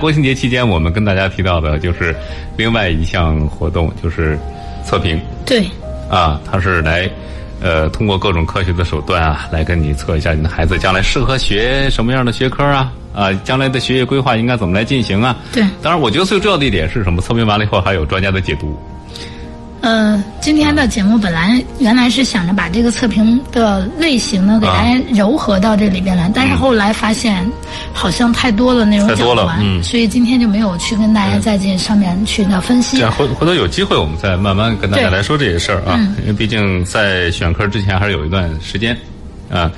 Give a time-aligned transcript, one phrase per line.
[0.00, 2.16] 国庆节期间，我们跟大家提到的就是
[2.56, 4.38] 另外一项活动，就是
[4.84, 5.20] 测评。
[5.44, 5.64] 对，
[6.08, 7.08] 啊，它是来，
[7.60, 15.36] 呃，通过各种科学的手段啊，来跟你测一下你的孩子将来适合学什么样的学科啊，啊，将来的学业规划应该怎么来进行啊。
[15.52, 17.20] 对，当然，我觉得最重要的一点是什么？
[17.20, 18.76] 测评完了以后，还有专家的解读。
[19.82, 27.50] 呃，今天的节目本来原来是想着把这个测评的类型呢给大家糅合到这里边来，但是后来发现
[27.94, 32.98] 好像太多了内容讲不完，所以今天就没有去跟大家在这上面去的分析。
[32.98, 38.96] 这样回回头有机会我们再慢慢跟大家来说这些事儿啊，因为毕竟在选科之前还是有一段时间
[39.50, 39.70] 啊。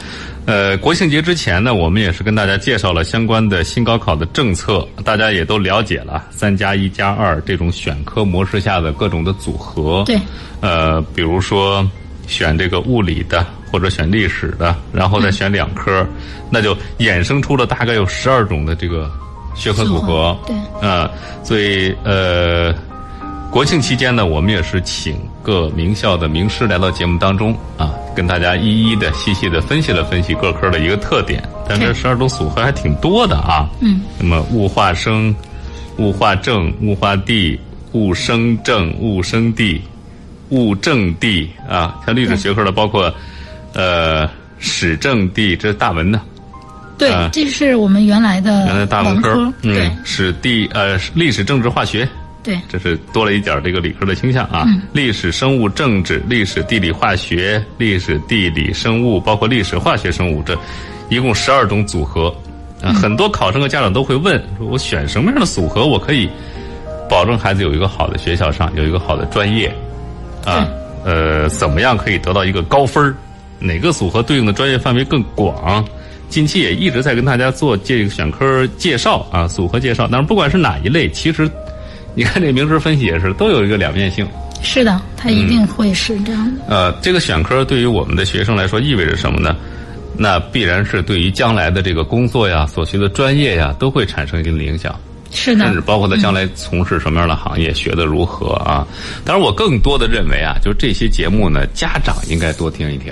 [0.45, 10.03] 呃，国庆节之前呢，我们也是跟大家介绍了相关的新高考的政策，大家也都了解了三加一加二这种选科模式下的各种的组合。
[10.05, 10.19] 对。
[10.61, 11.89] 呃，比如说
[12.27, 16.05] 选这个物理的，或者选历史的，然后再选两科，
[16.51, 19.11] 那就衍生出了大概有十二种的这个
[19.55, 20.37] 学科组合。
[20.47, 20.57] 对。
[20.89, 21.09] 啊，
[21.45, 22.75] 所以呃。
[23.53, 31.47] 国庆期间呢，我们也是请各名校的名师来到节目当中啊，跟大家一一的细细的分析了分析各科的一个特点。
[31.69, 33.69] 但这十二种组合还挺多的啊。
[33.83, 34.01] 嗯。
[34.19, 35.37] 那么物化生、
[35.99, 37.61] 物化政、物化地、
[37.93, 39.83] 物生政、物生地、
[40.49, 43.13] 物政地啊，像历史学科的包括
[43.75, 44.27] 呃
[44.59, 46.19] 史政地，这是大文的。
[46.97, 49.53] 对，这是我们原来的原来大文科。
[49.61, 52.09] 嗯，史地呃历史政治化学。
[52.43, 54.67] 对，这是多了一点这个理科的倾向啊。
[54.93, 60.59] 历史、生物、政治、历史、地理、化学、历史、地理、生物，包括历史、化学、生物，这
[61.09, 62.35] 一共十二种组合。
[62.83, 66.29] 啊，很多考生和家长都会问：说我选什么样的组合，我可以
[67.09, 69.73] 保证孩子有一个好的学校上，有一个好的专业？
[70.45, 70.69] 啊，
[71.05, 73.15] 呃，怎么样可以得到一个高分
[73.61, 75.85] 哪个组合对应的专业范围更广？
[76.29, 80.09] 近期也一直在跟大家做这个选科介绍啊，组合介绍。
[80.11, 81.49] 但是不管是哪一类，其实。
[82.15, 84.27] 你看这名师分析也是都有一个两面性，
[84.63, 86.63] 是的，它一定会是这样的。
[86.69, 89.57] 呃，这个选科对于我们的学生来说意味着什么呢？
[90.15, 94.95] 那必然是对于将来的这个工作呀、所学的专业呀，都会产生一定的影响。
[95.31, 98.87] 是的，甚至包括他将来从事什么样的行业、学的如何啊。
[99.25, 103.11] 当然，我更多的认为啊，就是这些节目呢，家长应该多听一听。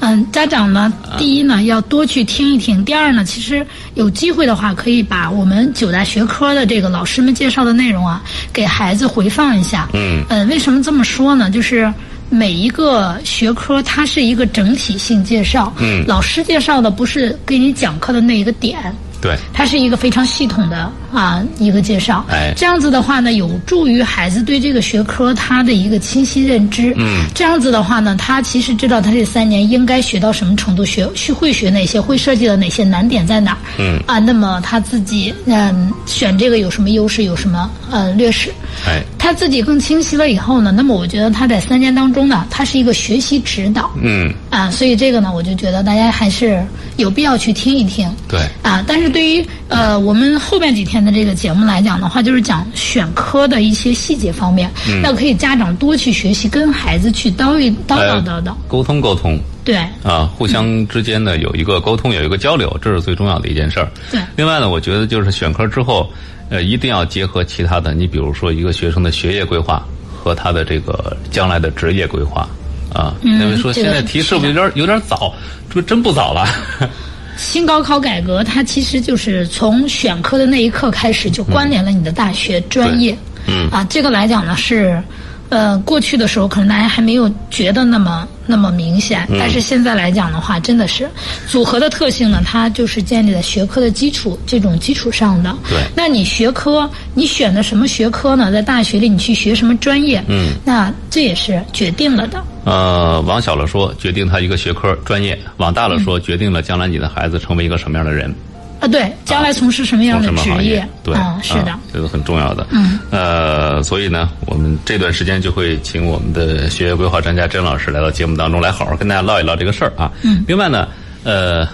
[0.00, 8.22] 嗯，家长呢，第一呢要多去听一听，第二呢，其实有机会的话，可以把我们九大学科的这个老师们介绍的内容啊，
[8.52, 9.88] 给孩子回放一下。
[9.92, 10.24] 嗯。
[10.28, 11.50] 呃，为什么这么说呢？
[11.50, 11.92] 就是
[12.28, 15.72] 每一个学科它是一个整体性介绍。
[15.78, 16.04] 嗯。
[16.06, 18.78] 老师介绍的不是给你讲课的那一个点。
[19.20, 38.50] 对，它是一个非常系统的啊一个介绍，哎，这样子的话呢，有助于孩子对这个学科它的一个清晰认知，嗯，这样子的话呢，他其实知道他这三年应该学到什么程度，学去会学哪些，会涉及到哪些难点在哪儿，嗯，啊，那么他自己嗯选这个有什么优势，有什么呃劣势，
[38.86, 46.64] 哎，他自己更清晰了以后呢，那么我觉得他在三年当中呢，他是一个学习指导，嗯，啊，所以这个呢，我就觉得大家还是
[46.96, 49.10] 有必要去听一听，对，啊，但是。
[49.10, 54.70] 对于呃我们后面几天的这个节目来讲的话，就是讲选科的一些细节方面，
[55.02, 63.90] 那可以家长多去学习，跟孩子去叨一叨叨叨叨，沟通沟通，对，啊，互相之间呢有一个沟通，有一个交流，这是最重要的一件事儿。
[64.12, 66.08] 对，另外呢，我觉得就是选科之后，
[66.50, 69.82] 呃，一定要结合其他的，你比如说一个学生的学业规划
[70.22, 72.46] 和他的这个将来的职业规划，
[72.92, 75.32] 啊，因为说现在提是不是有点有点早？
[75.68, 76.46] 这不真不早了。
[77.38, 83.16] 新高考改革，它其实就是从选科的那一刻开始就关联了你的大学专业。
[83.46, 85.02] 嗯啊，这个来讲呢是，
[85.50, 91.08] 呃，过去的时候可能大家还没有觉得那么那么明显，但是现在来讲的话，真的是
[91.46, 95.54] 组合的特性呢，它就是建立在学科的基础这种基础上的。
[95.68, 98.50] 对，那你学科你选的什么学科呢？
[98.50, 100.22] 在大学里你去学什么专业？
[100.28, 102.42] 嗯，那这也是决定了的。
[102.64, 108.32] 呃，往小了说，决定他一个学科专业；往大了说，决定了将来你的孩子成为一个什么样的人。
[108.80, 110.82] 啊，对，将来从事什么样的职业？
[111.04, 112.66] 对，是的，这个很重要的。
[112.70, 120.10] 嗯，呃，所以呢，我们这段时间就会请我们的学业规划专家甄老师来到节目当中来，好好跟大家唠一唠这个事儿啊。
[120.22, 120.42] 嗯。
[120.48, 120.88] 另外呢，
[121.24, 121.68] 呃，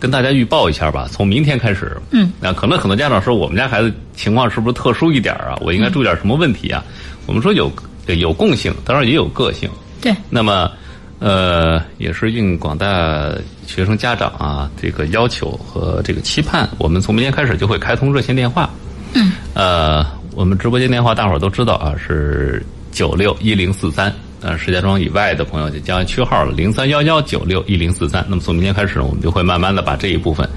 [0.00, 5.56] 跟大家预报一下吧，从明天开始，嗯，那可能很多家长说，我们家孩子情况是不是特殊一点啊？
[5.60, 6.84] 我应该注意点什么问题啊？
[7.26, 7.70] 我们说有
[8.06, 9.70] 有共性，当然也有个性。
[10.00, 10.12] 对。
[10.28, 10.68] 那么。
[11.20, 13.28] 呃，也是应广大
[13.68, 18.68] 学生家长啊这个要求和这个期盼，我们从明天开始就会开通热线电话。
[19.12, 19.30] 嗯。
[19.52, 20.04] 呃，
[20.34, 24.10] 我们直播间电话大伙儿都知道啊，是九六一零四三。
[24.40, 28.24] 呃，石家庄以外的朋友就加区号了，零三幺幺九六一零四三。
[28.28, 30.48] 那么从明天开始呢，我们就会慢慢的把这一部分，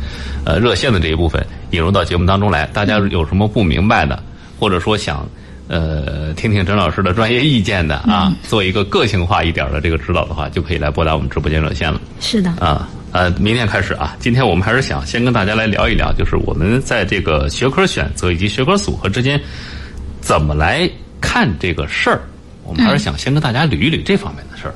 [0.45, 2.65] 呃，热线的这一部分引入到节目当中来。
[2.67, 4.21] 大家有什么不明白的，
[4.59, 5.27] 或者说想
[5.67, 11.99] 呃听听陈老师的专业意见的啊，做一个个性化一点的这个指导的话，就可以来拨打我们直播间热线了。
[12.21, 12.51] 是的。
[12.59, 19.39] 啊呃，明天开始啊，今天我们还是想先跟大家来聊一聊，就是我们在这个学科选择以及学科组合之间
[20.21, 22.21] 怎么来看这个事儿。
[22.63, 24.73] 我们还是想先跟大家捋一捋这方面的事儿。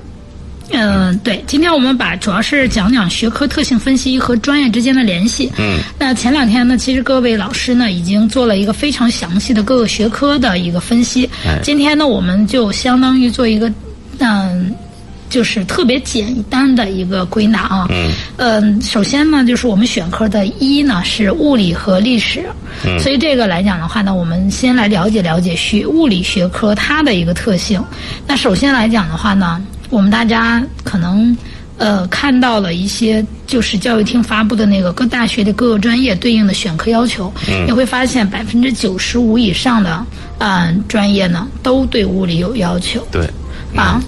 [0.72, 5.50] 嗯，对，今天我们把主要是讲讲学科特性分析和专业之间的联系。
[5.58, 11.30] 嗯，那前两天呢，其实各位老师呢已经做了一个非常详细的各个学科的一个分析。
[11.62, 13.72] 今天呢，我们就相当于做一个
[14.18, 14.76] 嗯，
[15.30, 17.88] 就是特别简单的一个归纳啊。
[17.90, 18.12] 嗯。
[18.38, 22.44] 嗯，首先呢，就是我们选科的一呢是物理和历史。
[22.86, 23.00] 嗯。
[23.00, 27.84] 所以这个来讲的话呢，我们先来了解了解学物理学科它的一个特性。
[28.28, 29.62] 那首先来讲的话呢。
[29.92, 31.38] 我们大家可能
[31.78, 37.32] 呃看到了一些，就是教育厅发布的那个各大学的各个专业对应的选科要求，
[37.68, 40.04] 你会发现百分之九十五以上的
[40.40, 43.00] 啊专业呢都对物理有要求。
[43.12, 43.30] 对，
[43.76, 44.02] 啊，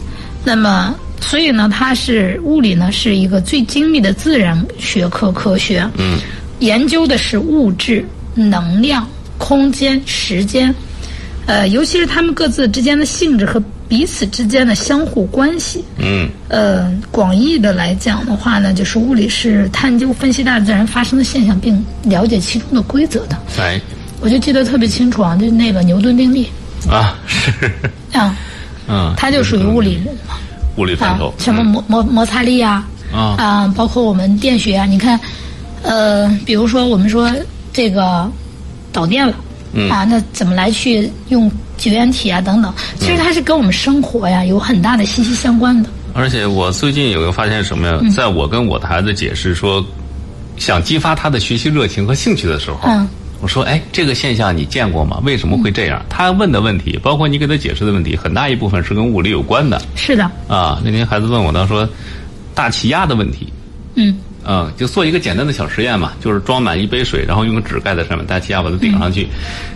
[0.44, 6.18] 那么所以呢，它是物理呢是一个最精密的自然学科科学，嗯，
[6.60, 8.06] 研究的是物质、
[8.36, 10.74] 能量、空间、时间，
[11.46, 13.62] 呃，尤其是它们各自之间的性质和。
[13.90, 15.82] 彼此之间的相互关系。
[15.98, 16.28] 嗯。
[16.50, 23.38] 呃，广义的来讲的话呢，就是物理是探究、分析大自然发生的现象，并了解其中的规则的。
[23.58, 23.80] 哎。
[24.20, 26.46] 我就记得特别清楚啊，就那个牛顿定律。
[26.92, 27.72] 啊，是。
[28.12, 28.36] 啊。
[28.90, 29.14] 嗯。
[29.16, 30.02] 它就属于物理。
[30.78, 31.34] 物理范畴。
[31.38, 32.88] 什么摩摩摩擦力啊？
[33.14, 33.36] 啊。
[33.38, 35.20] 啊，包括我们电学啊，你看，
[35.84, 37.30] 呃，比如说我们说
[37.74, 38.32] 这个
[38.92, 39.36] 导电了。
[39.74, 39.90] 嗯。
[39.90, 41.52] 啊，那怎么来去用？
[41.78, 45.88] 绝缘体啊，等等，其实它是跟我们生活呀有很大的息息相关的。
[46.12, 48.00] 而且我最近有个发现什么呀？
[48.16, 49.86] 在我跟我的孩子解释说，
[50.58, 53.08] 想激发他的学习热情和兴趣的时候，嗯，
[53.42, 55.22] 我说，哎，这个现象你见过吗？
[55.24, 56.04] 为什么会这样？
[56.10, 59.82] 他问的问题，包括你给他解释的问题，很大一部分是跟物理有关的。
[59.96, 60.24] 是的。
[60.48, 61.88] 啊，那天孩子问我，他说，
[62.56, 63.52] 大气压的问题。
[63.96, 64.18] 嗯。
[64.50, 69.28] 嗯，就做一个简单的小实验嘛，就是装满一杯水，然后用个纸盖在上面，大气压把它顶上去。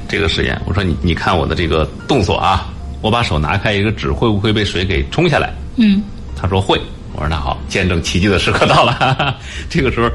[0.07, 2.69] 这个实验，我说你你看我的这个动作啊，
[3.01, 5.53] 我把手拿开一个纸，会不会被水给冲下来？
[5.75, 6.01] 嗯，
[6.35, 6.79] 他说会。
[7.13, 9.35] 我说那好，见证奇迹的时刻到了。
[9.69, 10.09] 这个时候，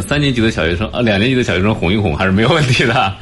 [0.00, 3.14] 三年级的小学生啊，两年级的小学生哄一哄还是没有问题的。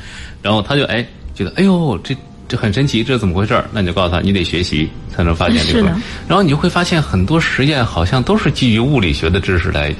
[0.43, 1.05] 然后他就哎
[1.35, 2.17] 觉得哎呦这
[2.47, 3.62] 这很神奇，这是怎么回事？
[3.73, 5.88] 那你就告诉他，你得学习才能发现这个。
[6.26, 9.94] 然后你就会发现很多实验好像都是基于物理学的知识来。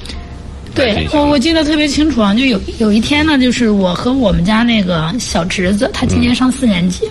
[0.75, 7.09] 对我我记得特别清楚啊，就有有一天呢，就是我和我们家那个小侄子，他今年上四年级，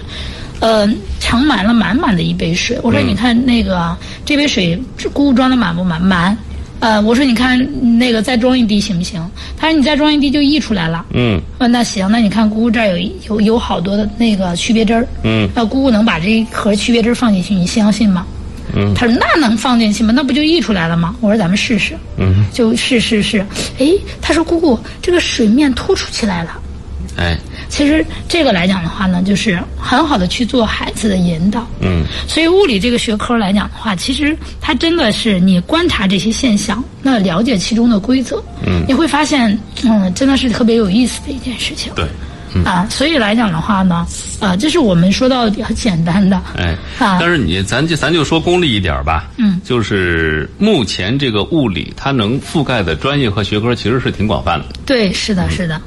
[0.61, 0.89] 呃，
[1.21, 2.79] 盛满了满满的一杯水。
[2.83, 4.81] 我说你看那个这杯水
[5.13, 6.01] 姑姑装的满不满？
[6.01, 6.39] 满。
[6.81, 7.59] 呃，我说你看
[7.99, 9.21] 那个再装一滴行不行？
[9.57, 11.05] 他说你再装一滴就溢出来了。
[11.13, 11.41] 嗯。
[11.59, 15.07] 那行，那你看姑姑这儿有有有好多的那个区别针儿。
[15.25, 15.49] 嗯。
[15.55, 18.27] 那姑姑能把这一盒区别针放进去，你相信吗？
[18.77, 20.13] 嗯，他说那能放进去吗？
[20.15, 21.17] 那不就溢出来了吗？
[21.21, 21.97] 我说咱们试试。
[22.19, 23.45] 嗯，就试试试。
[23.79, 26.61] 哎，他说姑姑，这个水面突出起来了。
[27.17, 27.37] 哎，
[27.69, 31.67] 其实这个来讲的话呢，就是很好的去做孩子的引导。
[31.81, 41.93] 嗯，所以物理这个学科来讲的话，其实它真的是你观察这些现象，那了解其中的规则，嗯，你会发现，嗯，真的是特别有意思的一件事情。
[41.95, 42.05] 对。
[42.65, 44.07] 啊，所以来讲的话呢，
[44.41, 46.41] 啊，这是我们说到的比较简单的。
[46.57, 49.29] 哎，啊，但是你咱就咱就说功利一点吧。
[49.37, 54.67] 嗯，就是目前这个物理它能覆盖的专业和学科其实是挺广泛的。
[54.87, 55.81] 对，是的，是的。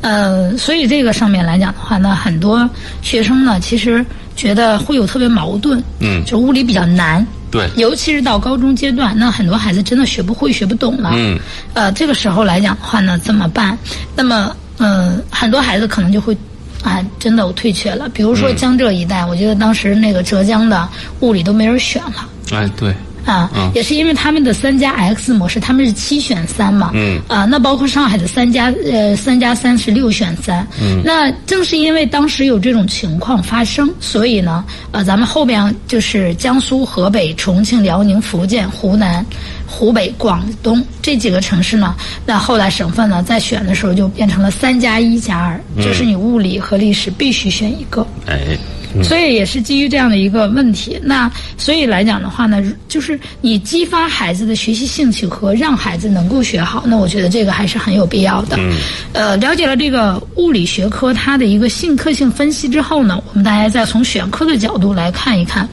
[0.00, 2.68] 呃，所以这个上面来讲的话呢，很多
[3.02, 4.04] 学生呢其实
[4.36, 5.82] 觉得会有特别矛盾。
[6.00, 7.26] 嗯，就物理比较难。
[7.50, 11.12] 对，尤其是到高中阶段，那很多孩子真的学不会、学不懂了。
[11.14, 11.38] 嗯，
[11.74, 13.76] 呃，这个时候来讲的话呢，怎么办？
[14.14, 14.54] 那么。
[14.78, 16.36] 嗯，很多孩子可能就会，
[16.82, 18.08] 啊，真的我退却了。
[18.08, 20.88] 比如说江浙一带，我觉得当时那个浙江的
[21.20, 22.28] 物理都没人选了。
[22.52, 22.94] 哎，对。
[23.26, 26.92] 啊，也是因为他们的三加 X 模式，他们是七选三嘛。
[26.94, 27.20] 嗯。
[27.28, 30.66] 啊，那包括上海的三加呃三加三是六选三。
[30.80, 31.02] 嗯。
[31.04, 39.26] 那正是因为当时有这种情况发生，所以呢，呃，咱们后边就是江苏、河北、重庆、辽宁、福建、湖南。
[39.68, 41.94] 湖北、广东这几个城市呢，
[42.24, 48.06] 那后来省份呢在选的时候就变成了三加一加二，就是你物理和历史必须选一个。
[48.26, 48.56] 哎。
[49.04, 58.56] 所以也是基于这样的一个问题，那所以来讲的话呢，就是你激发孩子的学习兴趣和让孩子能够学好，那我觉得这个还是很有必要的。
[58.58, 58.72] 嗯。
[59.12, 65.68] 呃，了解了这个物理学科它的一个性特性分析之后呢，我们大家再从选科的角度来看一看。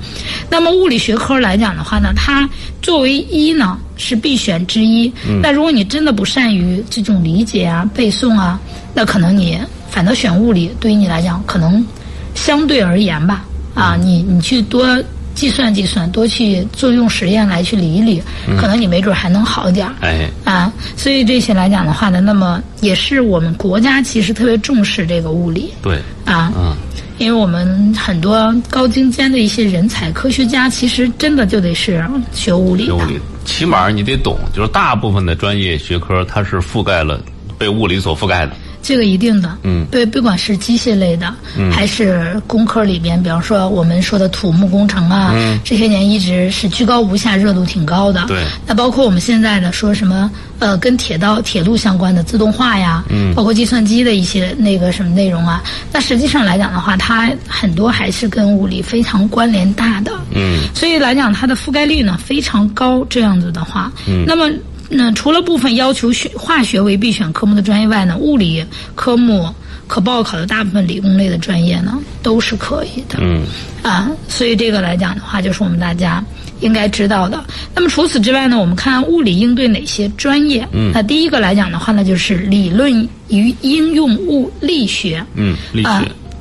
[0.50, 2.48] 那么物理学科来讲的话呢，它
[2.82, 5.12] 作为一呢是必选之一。
[5.28, 5.40] 嗯。
[5.42, 8.60] 那如果你真的不善于这种理解啊、背诵啊，
[8.94, 9.60] 那可能你。
[9.90, 11.86] 反倒选物理对于你来讲可能
[12.34, 15.02] 相对而言吧，啊，你你去多。
[15.36, 18.24] 计算计算，多去做用实验来去理一理，
[18.58, 19.86] 可能你没准还能好一点。
[20.00, 25.74] 哎，啊，所以这些来讲的话呢，那么也是我们国家其实特别重视这个物理。
[25.82, 26.74] 对，啊，嗯，
[27.18, 32.02] 因为我们很多高精尖的一些人才、科学家，其实真的就得是
[32.34, 32.86] 学物理。
[32.86, 37.22] 学物理，起码你得懂，就是大部分的专业学科，它是覆盖了
[37.58, 38.54] 被物理所覆盖的。
[38.86, 48.44] 这个一定的，嗯，对，不管是机械类的，嗯，还是工科里边，比方说我们说的土木工程啊，嗯，这些年一直是居高不下，热度挺高的，对。
[48.68, 64.48] 那包括我们现在的说什么，呃，跟铁道、铁路相关的自动化呀，嗯，包括计算机的一些那个什么内容啊，那实际上来讲的话，它很多还是跟物理非常关联大的，嗯，所以来讲它的覆盖率呢非常高，这样子的话，嗯，那么。
[64.90, 68.64] 那除了部分要求选化学为必选科目的专业外呢，物理
[68.94, 69.50] 科目
[69.88, 73.20] 可报考的大部分理工类的专业呢，都是可以的。
[73.22, 73.44] 嗯，
[73.84, 76.24] 啊，所以这个来讲的话，就是我们大家
[76.62, 77.44] 应该知道的。
[77.74, 80.68] 那么除此之外呢，我们看物理应对哪些专业？
[80.72, 85.24] 嗯，那第一个来讲的话呢，就是理论与应用物力学。
[85.36, 85.90] 嗯，力学。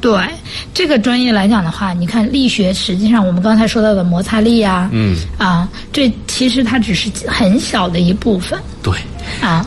[0.04, 0.23] 对
[0.75, 8.58] 这个专业来讲的话，你看力学，实际上我们刚才说到的摩擦力啊，嗯，啊，这其实它只是很小的一部分。
[8.82, 8.92] 对，
[9.40, 9.66] 啊，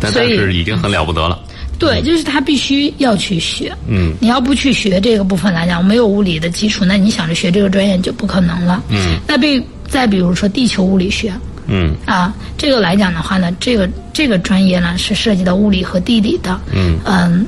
[0.00, 1.38] 但是已经很了不得了。
[1.78, 3.70] 对，就是他必须要去学。
[3.86, 8.82] 嗯，你要不去学这个部分来讲，没有物理的基础，那你想着学这个专业就不可能了。
[8.88, 11.30] 嗯，那比再比如说地球物理学，
[11.66, 16.58] 嗯，啊，这个来讲的话呢，这个这个专业呢是涉及到物理和地理的。
[16.72, 17.46] 嗯嗯。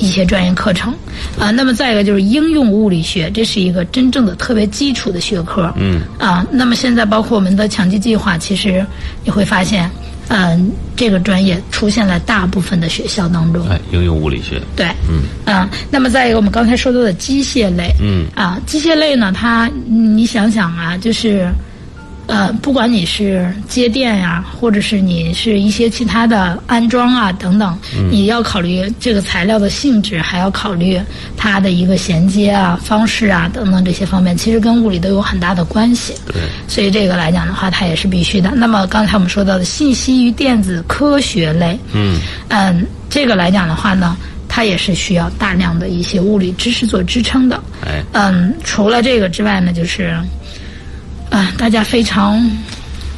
[0.00, 0.92] 一些专业课程，
[1.38, 5.72] 啊，那么再一个就是应用物理学，这是一个真正的特别基础的学科。
[5.76, 8.84] 嗯，啊，那么现在包括我们的强基计划，其实
[9.22, 9.88] 你会发现，
[10.28, 13.68] 嗯，这个专业出现在大部分的学校当中。
[13.68, 14.60] 哎，应用物理学。
[14.74, 21.48] 对，嗯，啊，那么再一个我们刚才说到的机械类，嗯，啊，机械类呢，它你想想啊，就是。
[22.30, 27.76] 呃，不管你是接电呀，或者是你是一些其他的安装啊等等，
[28.08, 31.00] 你要考虑这个材料的性质，还要考虑
[31.36, 36.14] 它的一个衔接啊、方式啊等等这些方面，其实跟物理都有很大的关系。
[36.32, 38.52] 对，所以这个来讲的话，它也是必须的。
[38.54, 44.16] 那么刚才我们说到的信息与电子科学类，嗯嗯，这个来讲的话呢，
[44.48, 47.60] 它也是需要大量的一些物理知识做支撑的。
[47.84, 50.16] 哎，嗯，除了这个之外呢，就是。
[51.30, 52.50] 啊，大家非常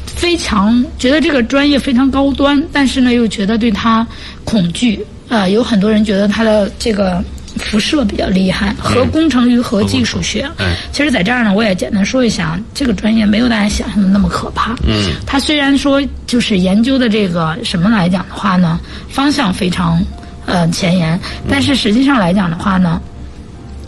[0.05, 4.05] 非常觉得这个专业非常高端，但是呢，又觉得对它
[4.43, 5.05] 恐惧。
[5.29, 7.23] 啊，有很多人觉得它的这个
[7.57, 8.75] 辐射比较厉害。
[8.77, 10.47] 核工程与核技术学，
[10.91, 14.75] 其实在这儿呢，我也简单说一下，这个专业没有大家想象的那么可怕。
[14.85, 18.79] 嗯，它虽然说就是研究的这个什么来讲的话呢，
[19.09, 19.99] 方向非常
[20.45, 23.01] 呃前沿，但是实际上来讲的话呢，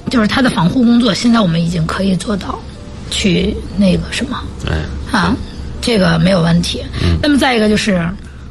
[0.09, 2.57] 就是它的防护工作，现在我们已经可以做到。
[3.09, 4.43] 去那个什么，
[5.11, 5.35] 啊，
[5.81, 6.83] 这个没有问题。
[7.21, 8.07] 那么再一个就是，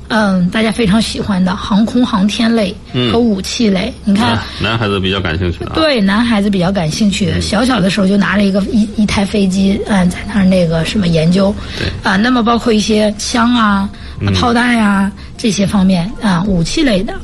[0.08, 2.74] 嗯，大家非常喜欢的航空航天类
[3.12, 5.70] 和武器类，你看，男孩子比较感兴趣的。
[5.74, 11.54] 对，男孩子比较感兴趣，小小的时候就拿着一个一一台飞机，嗯，在那儿那个什么研究。
[11.78, 11.88] 对。
[12.02, 13.88] 啊，那么包括一些枪啊、
[14.34, 17.14] 炮弹呀这些方面啊，武器类的。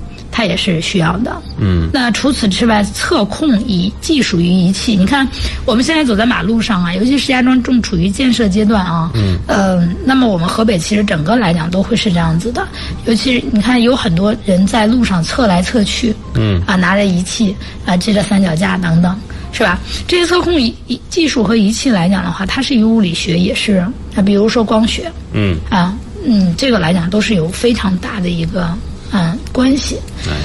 [0.41, 1.37] 它也是需要的。
[1.59, 5.29] 嗯，那除此之外，测控仪技术与仪器，你看
[5.67, 9.11] 我们现在走在马路上啊，尤其石家庄正处于建设阶段啊。
[9.15, 9.39] 嗯。
[9.47, 12.67] 呃，那么我们河北其实整个来讲都会是这样子的，
[13.05, 16.15] 尤其是你看有很多人在路上测来测去。
[16.37, 16.59] 嗯。
[16.67, 17.55] 啊，拿着仪器
[17.85, 19.15] 啊，支着三脚架等等，
[19.53, 19.79] 是吧？
[20.09, 20.75] 这些测控仪
[21.11, 23.75] 技术和仪器来讲的话，它是与物理学也是
[24.17, 25.13] 啊，比如说光学。
[25.35, 25.59] 嗯。
[25.69, 25.95] 啊，
[26.25, 28.75] 嗯，这个来讲都是有非常大的一个。
[29.12, 29.99] 嗯，关系。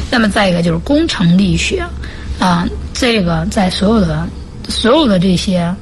[0.10, 1.84] 那么再一个就是工程力学，
[2.40, 4.28] 啊，这个在所有的
[4.70, 5.74] 所有的这些，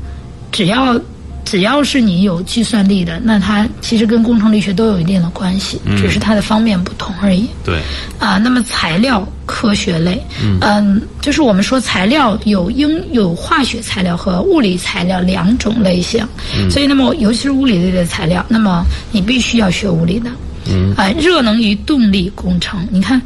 [0.51, 0.99] 只要
[1.45, 7.47] 只要是你有计算力的，那它其实跟工程力学都有一定的关系，只是它的方面不同而已。
[7.63, 7.79] 对。
[8.17, 10.21] 啊，那么材料科学类，
[10.61, 16.25] 嗯，就是我们说材料有应有化学材料和物理材料两种类型，
[16.71, 20.29] 所以那么尤其是物理类的材料，那么你必须要学物理的。
[20.69, 23.21] 嗯，啊，热能与动力工程，你看，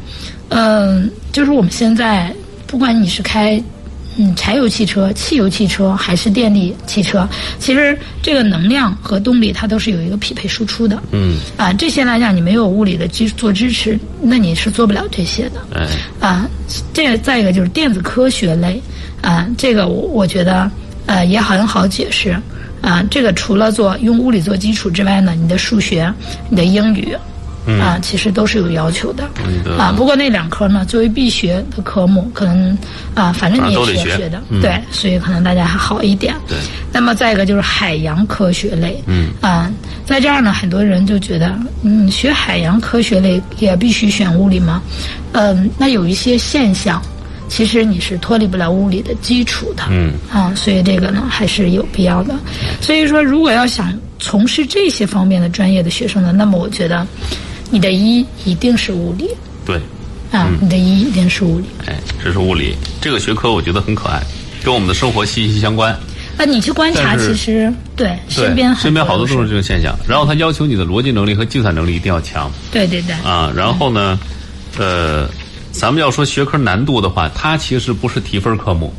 [0.48, 2.34] 嗯，就是我们现在，
[2.66, 3.62] 不管你是开，
[4.16, 7.28] 嗯，柴油汽车、汽油汽车还是电力汽车，
[7.58, 11.00] 其实这个能量和动力它都是有一个匹配输出的。
[11.12, 15.60] 嗯，啊，这些来讲，你没有物理的基做支持，那你是做不了这些的。
[15.74, 15.86] 哎，
[16.18, 16.48] 啊，
[16.92, 18.82] 这再一个就是电子科学类，
[19.22, 20.70] 啊，这个我我觉得，
[21.06, 22.36] 呃，也很好解释。
[22.80, 26.10] 啊，这个除了做用物理做基础之外呢，你的数学、
[26.48, 27.12] 你的英语，
[27.80, 29.24] 啊，其实都是有要求的
[29.78, 29.92] 啊。
[29.96, 32.76] 不过那两科呢，作为必学的科目，可能
[33.14, 36.34] 啊，反正你也是要学的，对，所以可能大家还好一点。
[36.46, 36.56] 对。
[36.92, 39.70] 那么再一个就是海洋科学类，嗯啊，
[40.06, 44.82] 在这儿呢，很多人就觉得，嗯，学海洋科学类也必须选物理吗？
[45.32, 47.02] 嗯，那有一些现象。
[47.50, 52.34] 其实你是脱离不了物理的基础的，嗯啊，所以这个呢还是有必要的。
[52.78, 57.06] 所以说，如果要想从事这些方面的专业的学生呢，那么我觉得，
[57.70, 59.30] 你的一一定是物理。
[59.64, 59.76] 对，
[60.30, 61.66] 啊，你的一一定是物理。
[61.86, 64.22] 哎，这是物理这个学科，我觉得很可爱，
[64.62, 65.92] 跟我们的生活息息相关。
[66.36, 69.96] 啊，你去观察，其实对身边身边好多都是这种现象。
[70.08, 72.50] 然后他要求你的逻辑能力和计算能力一定要强。
[72.70, 73.14] 对对对。
[73.24, 74.18] 啊，然后呢，
[74.78, 75.28] 呃。
[75.70, 78.92] 咱们要说学科难度的话，它其实不是提分科目，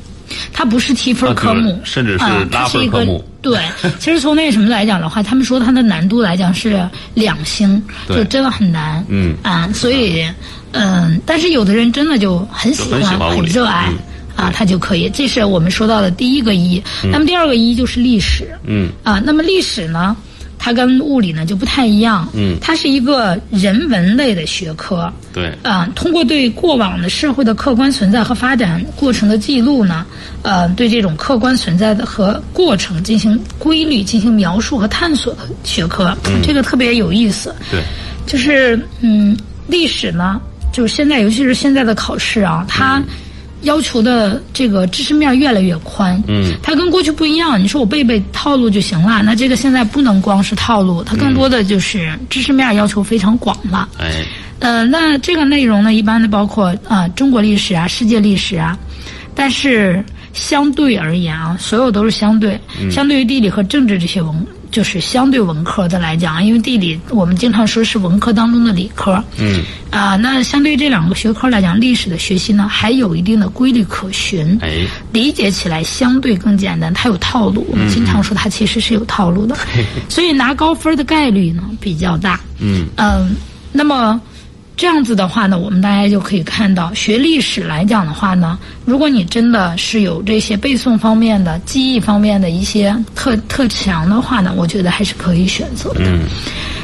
[0.51, 3.23] 它不是提分科目，甚至是拉分科目。
[3.41, 3.57] 对，
[3.99, 9.03] 其实从那什么来讲的话，他们说它的难度来讲是两星，就真的很难。
[9.07, 10.25] 嗯啊，所以
[10.73, 13.89] 嗯，但是有的人真的就很喜欢、很热爱
[14.35, 15.09] 啊，他就可以。
[15.09, 16.83] 这是我们说到的第一个一。
[17.11, 18.49] 那么第二个一就是历史。
[18.65, 20.15] 嗯啊，那么历史呢？
[20.59, 30.05] 它跟物理呢就不太一样，嗯，它是一个人文类的学科，对，啊，通过对过往的社会的客观存在和发展过程的记录呢，
[30.43, 37.81] 呃，对这种客观存在的和过程进行规律进行描述和探索的学科，这个特别有意思，对，
[38.27, 39.35] 就是嗯，
[39.65, 40.39] 历史呢，
[40.73, 43.01] 就是现在尤其是现在的考试啊，它。
[43.63, 47.61] 要求的这个知识面越来越宽，嗯，它跟过去不一样。
[47.61, 53.89] 你说我背背套路就行了，那这个现在不能光是套路，它更多的就是知识面要求非常广了。
[53.97, 54.25] 哎，
[54.59, 58.77] 呃，那这个内容呢，一般的包括啊中国历史啊、世界历史啊，
[59.35, 64.47] 但是相对而言啊，所有都是相对，相对于地理和政治这些文。
[64.71, 69.23] 就是相对文科的来讲，因为地理我们经常说是文科当中的理科。
[69.37, 69.63] 嗯。
[69.89, 74.57] 啊，那相对于这两个学科来讲，历史的学习呢还有一定的规律可循。
[74.61, 74.85] 哎。
[75.11, 77.65] 理解起来相对更简单，它有套路。
[77.69, 79.57] 我们经常说它其实是有套路的，
[80.07, 82.39] 所以拿高分的概率呢比较大。
[82.59, 82.87] 嗯。
[82.97, 83.35] 嗯，
[83.71, 84.21] 那么。
[84.79, 96.05] 这样子的话呢，我们大家就可以看到，学历史来讲的话呢，如果你真的是有这些背诵方面的、记忆方面的一些特特强的话呢，我觉得还是可以选择的。
[96.05, 96.21] 嗯。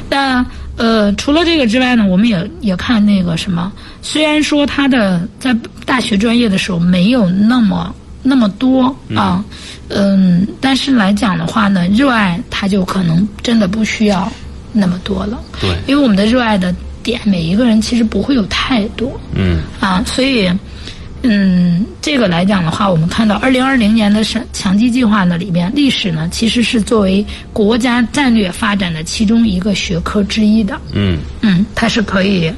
[0.10, 5.56] 但呃，除了这个之外呢，我们也也看那个什么，虽然说他的在
[5.86, 9.42] 大学专业的时候没有那么那么多啊，
[9.88, 14.30] 嗯，但是来讲的话呢，热爱他就可能真的不需要
[14.74, 15.40] 那么多了。
[15.62, 15.70] 对。
[15.88, 16.76] 因为我们的热爱的。
[17.06, 20.52] 点每一个人其实不会有太多，嗯啊，所以，
[21.22, 32.52] 嗯，这个来讲的话，我们看到二零二零年的省强基计划呢里面，历史呢其实是作为国家战略发展的其中一个学科之一的，嗯嗯，它是可以。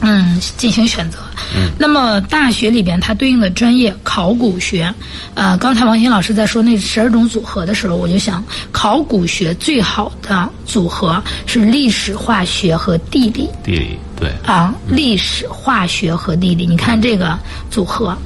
[0.00, 1.18] 嗯，进行选择。
[1.54, 4.92] 嗯，那么大学里边它对应的专业考古学，
[5.34, 13.48] 呃，刚才王鑫老师在说那十二种组合的时候，我就想，考古学最好的组合是历史、化学和地理。
[13.64, 14.30] 地理，对。
[14.44, 17.38] 啊，历史、化学和地理，你看这个
[17.70, 18.16] 组合，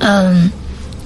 [0.00, 0.50] 嗯，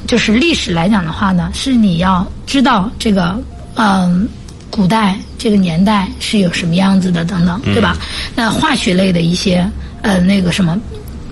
[0.07, 3.38] 就是历史来讲的话呢，是你要知道这个，
[3.76, 4.28] 嗯，
[4.70, 7.96] 古代这个年代是有什么样子的等等，对吧？
[8.35, 9.68] 那化学类的一些。
[10.00, 10.78] 呃，那个什么，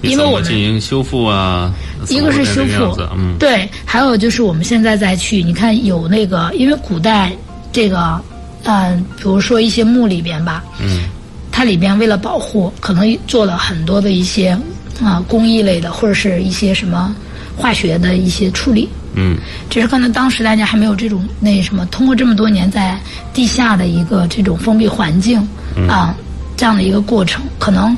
[0.02, 1.72] 因为我们进行修复啊，
[2.08, 7.30] 一个是修复，嗯，对，还有就是我们现在再去，你看有那个，因为古代
[7.72, 8.20] 这个，
[8.64, 11.04] 嗯，比如说一些墓里边吧，嗯，
[11.52, 14.58] 它里边为了保护，可能做了很多的一些
[15.00, 17.14] 啊工艺类的，或者是一些什么
[17.56, 19.36] 化学的一些处理，嗯，
[19.70, 22.98] 只是可能当时大家还没有这种那什么，通过这么多年在
[23.32, 25.40] 地下的一个这种封闭环境
[25.88, 26.14] 啊
[26.56, 27.96] 这样的一个过程，可能。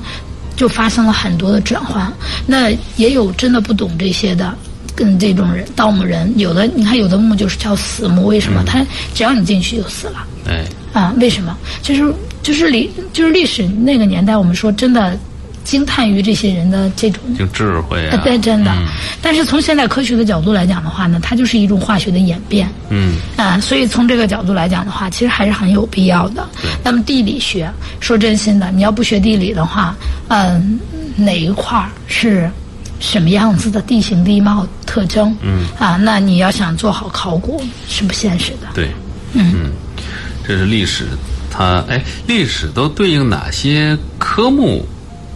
[0.59, 2.13] 就发生了很多的转换，
[2.45, 4.53] 那也有真的不懂这些的，
[4.93, 8.65] 跟这种人盗墓人，有的你看有的墓就是叫死墓，为什么？
[8.67, 10.27] 他只要你进去就死了。
[10.49, 11.57] 哎，啊，为什么？
[11.81, 15.17] 就是就是历就是历史那个年代，我们说真的。
[15.69, 18.17] 惊叹于这些人的这种就智慧啊！
[18.25, 18.75] 对，真的。
[19.21, 22.67] 但是从现代科学的角度来讲的话呢，它就是一种化学的演变。
[22.89, 26.49] 嗯啊，所以从这个角度来讲的话，其实还是很有必要的。
[26.83, 29.95] 那么地理学，说真心的，你要不学地理的话，
[30.29, 30.81] 嗯，
[31.17, 32.51] 哪一块儿是
[32.99, 35.37] 什么样子的地形地貌特征？
[35.43, 38.69] 嗯啊，那你要想做好考古是不现实的。
[38.73, 38.89] 对，
[39.35, 39.71] 嗯，
[40.47, 41.09] 这是历史，
[41.51, 44.83] 它哎，历史都对应哪些科目？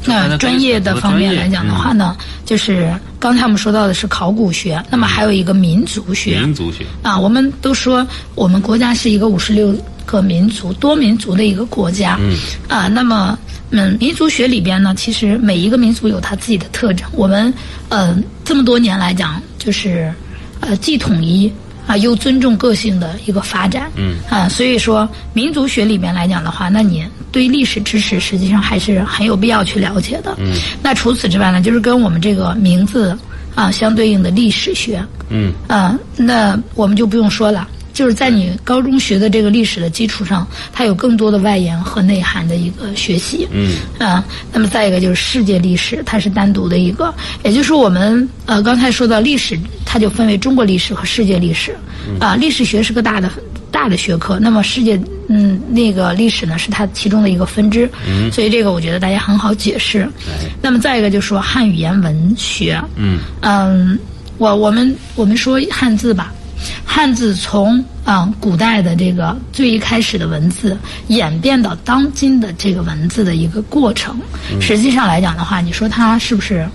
[0.05, 6.41] 那专业的方面来讲的话呢，就是刚才我们说到的是考古学，那么还有一个民族学。
[6.41, 12.19] 民族学啊，我们都说我们国家是一个五十六个民族、多民族的一个国家。
[12.21, 12.37] 嗯。
[12.69, 13.39] 啊，那么
[13.71, 17.09] 嗯，民族学里边呢，其实每一个民族有它自己的特征。
[17.13, 17.53] 我们
[17.89, 20.13] 呃这么多年来讲，就是
[20.61, 21.53] 呃既统一。
[21.87, 30.55] 啊，又尊重个性的一个发展，嗯啊，所以说民族学里面来讲的话，那你对历史知识实际上还是很有必要去了解的，嗯。
[30.83, 33.17] 那除此之外呢，就是跟我们这个名字
[33.55, 37.69] 啊相对应的历史学，嗯啊，那我们就不用说了。
[37.93, 43.47] 就是在你高中学的这个历史的基础上，它有更多的外延和内涵的一个学习。
[43.53, 51.77] 嗯啊，那么再一个就是世界历史，它是单独的一个，也就是我们呃刚才说到历史，它就分为中国历史和世界历史。
[52.19, 53.31] 啊，历史学是个大的
[53.71, 57.89] 大的学科，那么世界嗯那个历史呢是它其中的一个分支。
[58.09, 60.09] 嗯，所以这个我觉得大家很好解释。
[60.61, 62.83] 那么再一个就是说汉语言文学。
[62.97, 63.99] 嗯嗯，
[64.39, 66.33] 我我们我们说汉字吧。
[66.85, 70.77] 汉字从啊古代的这个最一开始的文字
[71.09, 74.17] 演变到当今的这个文字的一个过程，
[74.61, 76.69] 实际上来讲的话，你说它是不是？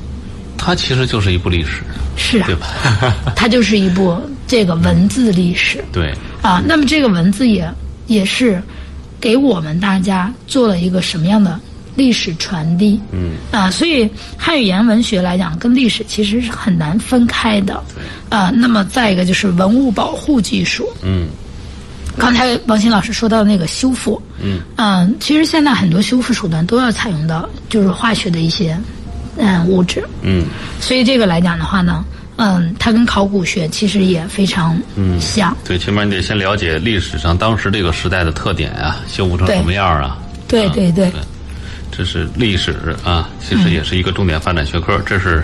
[0.57, 1.83] 它其实就是一部历史，
[2.17, 2.67] 是啊，对吧？
[3.35, 5.83] 它就是一部这个文字历史。
[5.91, 7.71] 对啊，那么这个文字也
[8.07, 8.61] 也是
[9.21, 11.59] 给我们大家做了一个什么样的？
[11.97, 13.31] 历史传递，嗯。
[13.51, 17.83] 啊，所以汉语言文学来讲，跟历史其实是很难分开的，
[18.29, 21.27] 啊，那么再一个就是文物保护技术，嗯，
[22.17, 28.77] 刚才王鑫老师说到那个修复，嗯，嗯，其实现在很多修复手段都要采用到就是化学的一些
[29.37, 30.45] 嗯物质，嗯，
[30.79, 32.05] 所以这个来讲的话呢，
[32.35, 35.19] 嗯，它跟考古学其实也非常嗯。
[35.19, 40.91] 像，对，起码你得先了解历史上当时这个时代的特点啊，修复成什么样啊，对对。
[40.91, 41.11] 对。
[41.97, 45.01] 这是历史啊，其实也是一个重点发展学科。
[45.03, 45.43] 这是，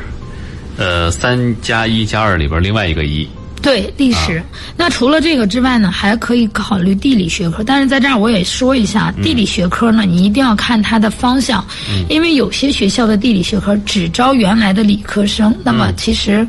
[0.78, 3.28] 呃，三加一加二里边另外一个一。
[3.60, 4.44] 对历史，
[4.78, 7.64] 那除了这个之外呢，还可以考虑地理学科。
[7.64, 11.66] 但是在这儿我也说一下，地理学科呢，你一定要看它的方向，
[12.08, 16.48] 因为有些学校的地理学科只招原来的理科生，那么其实。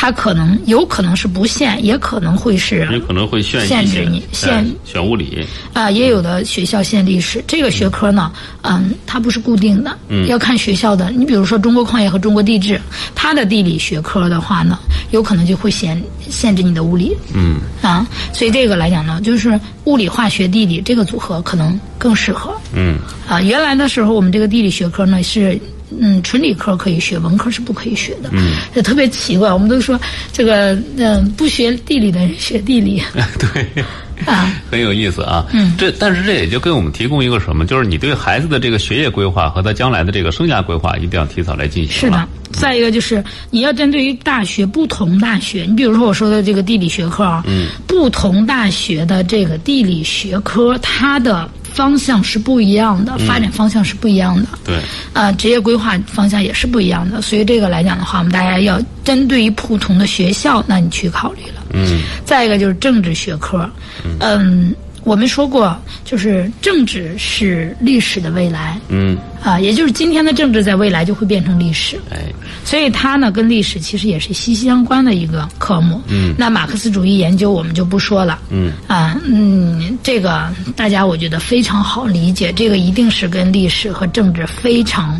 [0.00, 7.42] 它可能有可能是不限，也可能会是，也可能会限限制你限选物理啊，也有的学校限历史。
[7.48, 8.30] 这个学科呢，
[8.62, 11.10] 嗯，它不是固定的，嗯，要看学校的。
[11.10, 12.80] 你比如说中国矿业和中国地质，
[13.12, 14.78] 它的地理学科的话呢，
[15.10, 25.60] 有可能就会限限制你的物理，嗯，啊，所以这个来讲呢，就是物理、化学、地理这个组合可能更适合，嗯，啊，原来的时候我们这个地理学科呢是。
[25.96, 28.30] 嗯，纯理科可以学，文科是不可以学的。
[28.32, 29.98] 嗯，也特别奇怪，我们都说
[30.32, 33.02] 这个嗯，不学地理的人学地理。
[33.38, 33.84] 对，
[34.26, 35.46] 啊，很有意思啊。
[35.52, 41.92] 嗯，这但是这也就给我们提供一个什么，就是你对孩子的这个学业规划和他将来的这个生涯规划，一定要提早来进行。
[41.92, 51.48] 是的，再一个就是你要针对于大学不同大学，你比如说我说的这个地理学科啊，嗯，不同大学的这个地理学科，它的。
[51.78, 54.48] 方向是不一样的，发展方向是不一样的。
[54.64, 54.80] 对，
[55.12, 57.22] 呃，职业规划方向也是不一样的。
[57.22, 61.62] 所以这个来讲的话，我们大家要针对于不同的学校，那你去考虑了。
[61.72, 62.00] 嗯。
[62.24, 63.70] 再一个就是政治学科，
[64.18, 64.74] 嗯。
[65.08, 68.78] 我们说过，就是政治是历史的未来。
[68.88, 69.16] 嗯。
[69.42, 71.98] 啊，也就是今天的政治，在未来就会变成历史。
[72.10, 72.18] 哎。
[72.62, 76.02] 所以它呢，跟历史其实也是息息相关的一个科目。
[76.08, 76.34] 嗯。
[76.36, 78.38] 那马克思主义研究我们就不说了。
[78.50, 78.70] 嗯。
[78.86, 85.18] 啊，嗯，这个大家我觉得非常好理解，这个一定是跟历史和政治非常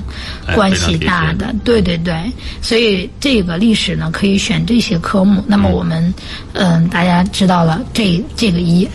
[0.54, 1.54] 关系大的。
[1.64, 2.14] 对对对。
[2.60, 5.42] 所以这个历史呢，可以选这些科目。
[5.46, 6.12] 那么我们，
[6.52, 8.86] 嗯，大家知道了这这个一。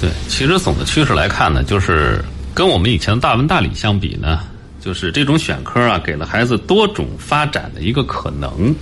[0.00, 4.40] 对，其实总的趋势来看呢，就是跟我们以前的大文大理相比呢，
[4.80, 8.74] 就是这种选科啊，给了孩子多种发展的一个可能。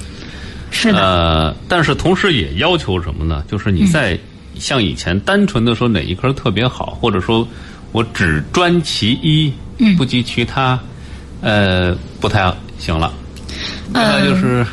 [0.71, 1.01] 是的。
[1.01, 3.43] 呃，但是同时也要求什么呢？
[3.51, 4.17] 就是你在
[4.59, 7.47] 像以前单纯的说哪一科特别好，或者说
[7.91, 9.53] 我只专其一，
[9.97, 10.79] 不及其他，
[11.41, 13.13] 呃，不太行了。
[13.93, 14.65] 呃，就是。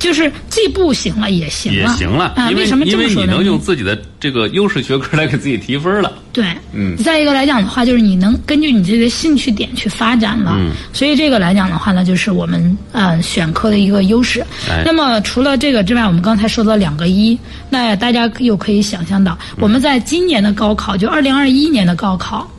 [0.00, 2.48] 就是既不行了也行了，也行了，啊？
[2.56, 3.10] 为什么这么说呢？
[3.12, 6.10] 因为你能用自己的这个优势学科来给自己提分了。
[6.32, 6.96] 对，嗯。
[6.96, 10.56] 再一个来讲的话，就是你能根据你自己的兴趣点去发展了。
[10.58, 10.72] 嗯。
[10.92, 14.44] 所以这个来讲的话呢，就是我们呃选科的一个优势。
[14.84, 22.50] 那么除了这个之外，我们刚才说到两个一，那大家又可以想象到，我们在今年的高考，就二零二一年的高考。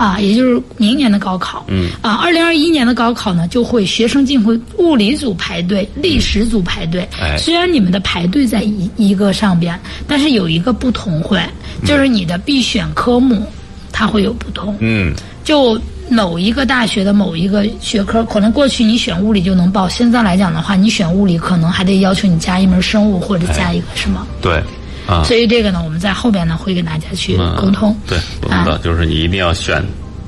[0.00, 1.62] 啊，也就是明年的高考。
[1.68, 1.90] 嗯。
[2.00, 7.06] 啊，二零二一年的高考呢，就会学生进会物理组排队，历史组排队。
[7.20, 7.36] 哎。
[7.36, 11.38] 虽然你们的排队在一一个上边，但是有一个不同会，
[11.84, 13.44] 就是你的必选科目，
[13.92, 14.74] 它会有不同。
[14.80, 15.12] 嗯。
[15.44, 24.26] 就某一个大学的某一个学科，可能过去你选物理就能报，现在来讲的话，你选物理可能还得要求你加一门生物或者加一个什么。
[24.40, 24.62] 对，
[25.10, 27.96] 啊，所以这个呢，我们在后边呢会跟大家去沟通。
[28.06, 29.84] 对，我知道，就是你一定要选，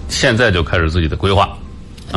[0.08, 1.48] 现在就开始自己的规划。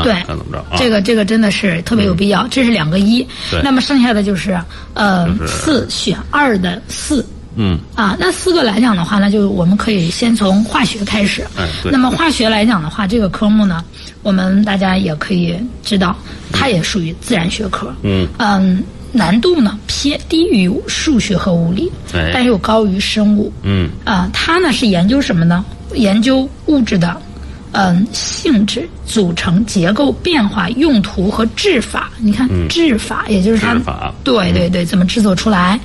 [0.04, 0.66] 对，看怎么着？
[0.78, 2.46] 这个这个真的是特别有必要。
[2.50, 3.26] 这是两个一，
[3.64, 4.60] 那么剩下的就是
[4.94, 7.26] 呃四选二的四。
[7.58, 11.48] 嗯啊，那四个来讲的话那，就我们可以先从化学开始。
[11.56, 11.90] 哎，对。
[11.90, 13.82] 那么化学来讲的话，这个科目呢，
[14.24, 16.14] 我们大家也可以知道，
[16.52, 17.96] 它也属于自然学科。
[18.02, 18.84] 嗯嗯，
[19.16, 23.52] 难度呢偏低于数学和物理，但是又高于生物。
[23.64, 25.64] 嗯啊，它呢是研究什么呢？
[25.94, 27.16] 研究物质的
[27.72, 32.12] 嗯性质、组成、结构、变化、用途和制法。
[32.18, 33.74] 你看制法，也就是它
[34.24, 35.80] 对对对，怎么制作出来？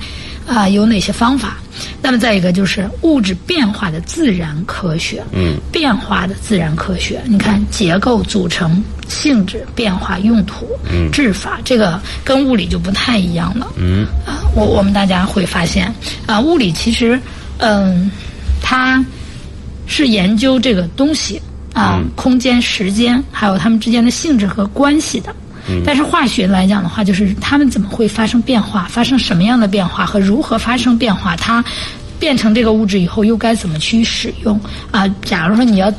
[0.47, 1.57] 啊，有哪些方法？
[2.01, 7.21] 那么再一个就是物质变化的自然科学，嗯，变化的自然科学。
[7.25, 13.67] 你看结构、组成、性质、变化、用途、嗯制法，这个跟物理就不太一样了。
[13.77, 15.93] 嗯，啊，我我们大家会发现，
[16.25, 17.19] 啊，物理其实，
[17.59, 18.11] 嗯，
[18.61, 19.03] 它
[19.87, 21.41] 是研究这个东西
[21.73, 25.33] 啊，空间、时间，还有它们之间的性质和关系的。
[25.85, 31.63] 但是化学来讲的话，就是它们怎么会发生变化，发生什么样的变化和如何发生变化，它
[32.19, 34.59] 变成这个物质以后又该怎么去使用
[34.91, 35.07] 啊？
[35.23, 35.91] 假如说你要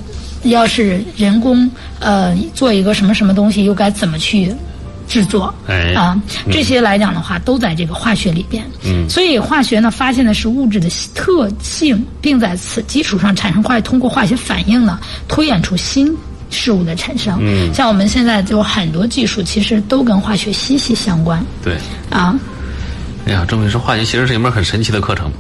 [0.44, 4.54] 要是人工呃做一个什么什么东西，又该怎么去
[5.08, 5.52] 制作
[5.94, 6.20] 啊？
[6.50, 8.64] 这些来讲的话，都在这个化学里边。
[8.84, 14.98] 嗯，所以化学呢，发现的是物质的特性，并在此基础上产生化，通过化学反应呢，
[15.28, 16.14] 推演出新。
[16.52, 21.44] 事物的产生，嗯，像我们现在就很多技术，其实都跟化学息息相关。
[21.64, 21.76] 对，
[22.10, 22.38] 啊，
[23.26, 25.32] 哎呀，这么一说，化学其实是一门很神奇的课程。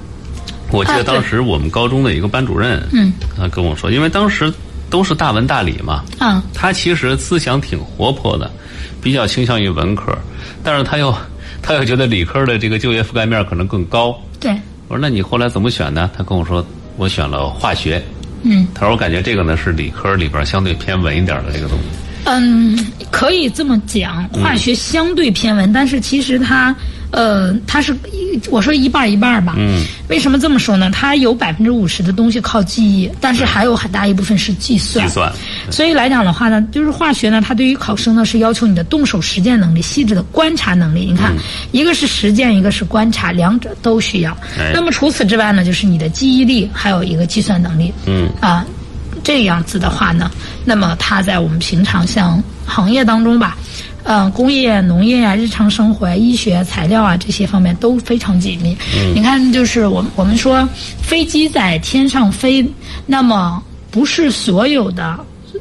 [0.70, 4.50] 我记得当时我们高中的一个班主任，嗯，他跟我说，因为当时
[4.88, 8.50] 都是大文大理嘛，嗯，他其实思想挺活泼的，
[9.02, 10.16] 比较倾向于文科，
[10.64, 11.14] 但是他又
[11.60, 14.18] 他又觉得理科的这个就业覆盖面可能更高。
[14.40, 14.50] 对，
[14.88, 16.10] 我说那你后来怎么选呢？
[16.16, 16.64] 他跟我说，
[16.96, 18.02] 我选了化学。
[18.42, 21.84] 嗯，他说：“我感觉这个呢是理科里边相对偏文一点的这个东西。”
[22.24, 22.78] 嗯，
[23.10, 26.74] 可以这么讲，化学相对偏文，但是其实它，
[27.12, 27.94] 呃，它是
[28.50, 29.54] 我说一半一半吧。
[29.56, 29.84] 嗯。
[30.08, 30.90] 为什么这么说呢？
[30.90, 35.06] 它有百分之五十的东西靠记忆，但是还有很大一部分是计算。
[35.06, 35.32] 计算。
[35.70, 41.06] 所以来讲的话呢，就是化学呢，它对于考生呢是要求你的动手实践能力、细致的观察能力。
[41.06, 41.32] 你看，
[41.70, 44.36] 一个是实践，一个是观察，两者都需要。
[44.74, 47.92] 那么除此之外呢，就是你的记忆力，还有一个计算能力。
[48.06, 48.28] 嗯。
[48.40, 48.66] 啊。
[49.24, 50.28] 这样子的话呢，
[50.64, 53.56] 那么它在我们平常像行业当中吧，
[54.04, 58.76] 呃，工业、农业啊、日常生活、医学、材料啊这些方面都非常紧密。
[58.96, 60.68] 嗯，你看，就是我我们说
[61.00, 62.66] 飞机在天上飞，
[63.06, 65.18] 那么不是所有的，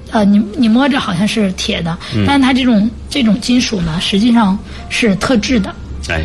[0.10, 4.58] 呃，你你摸着好像是铁的，但是它这种这种金属呢，实际上
[4.90, 5.74] 是特制的。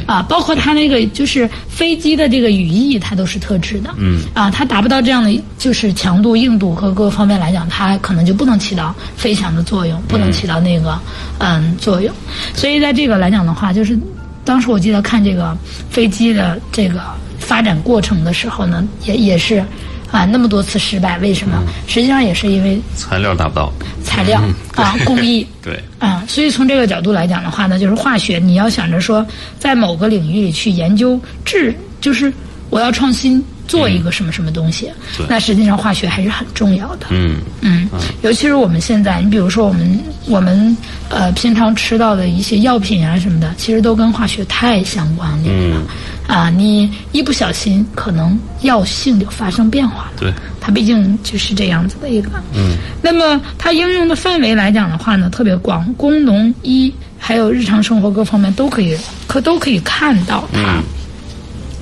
[0.07, 3.94] 啊，包括它那个就是飞机的这个羽翼，它都是特制的。
[3.96, 4.20] 嗯。
[4.35, 10.99] 啊，它达不到这样的就是强度、硬度和各个方面来讲，它可能就不能起到飞翔的作用，不能起到那个
[11.38, 12.12] 嗯作用。
[12.55, 13.99] 所以在这个来讲的话，就是
[14.44, 15.57] 当时我记得看这个
[15.90, 17.01] 飞机的这个
[17.38, 19.64] 发展过程的时候呢，也也是。
[20.11, 21.62] 啊，那么多次失败，为什么？
[21.87, 23.73] 实际上也是因为材料达不到，
[24.05, 24.40] 材料
[24.75, 25.83] 啊，工艺 对。
[25.99, 29.27] 啊，所以从这个角度来讲的话呢，就是化学，你要想着说，
[29.59, 32.33] 在某个领域里去研究制，就是
[32.71, 34.90] 我要创新做一个什么什么东西，
[35.29, 37.07] 那实际上化学还是很重要的。
[37.11, 37.88] 嗯嗯，
[38.22, 40.76] 尤其是我们现在，你比如说我们我们
[41.09, 45.83] 呃平常吃到的一些药品啊什么的，其实都跟化学太相关联了。
[46.26, 50.12] 啊，你一不小心，可能药性就发生变化了。
[50.18, 52.31] 对，它毕竟就是这样子的一个。
[52.52, 52.76] 嗯。
[53.00, 58.96] 那么它应用的范围来讲的话呢，特别广，工农医还有日常生活各方面都可以，
[59.29, 60.59] 可都可以看到它。
[60.59, 60.83] 嗯。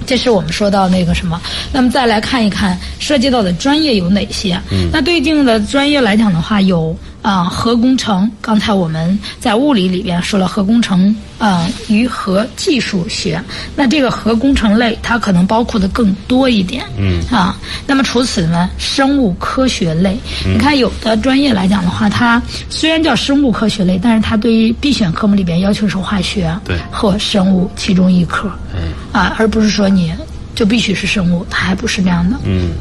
[0.07, 1.41] 这是我们说到那个什么，
[1.73, 4.61] 那么再来看一看涉及到的专业有哪些？
[4.71, 4.89] 嗯。
[4.93, 6.97] 那对应的专业来讲的话，有。
[7.25, 13.43] 啊，核工程，刚才我们在物理里边说了核工程，啊，与核技术学。
[13.75, 16.85] 那这个核工程类，它可能包括的更多一点。
[16.99, 17.23] 嗯。
[17.33, 17.57] 啊，
[17.87, 28.51] 那么除此呢，生物科学类，你看有的专业来讲的话，它虽然叫生物科学类，但是它对于必选科目里边要求是化学对和生物其中一科。
[28.75, 28.93] 嗯。
[29.13, 30.13] 啊，而不是说你
[30.55, 32.37] 就必须是生物，它还不是这样的。
[32.45, 32.73] 嗯。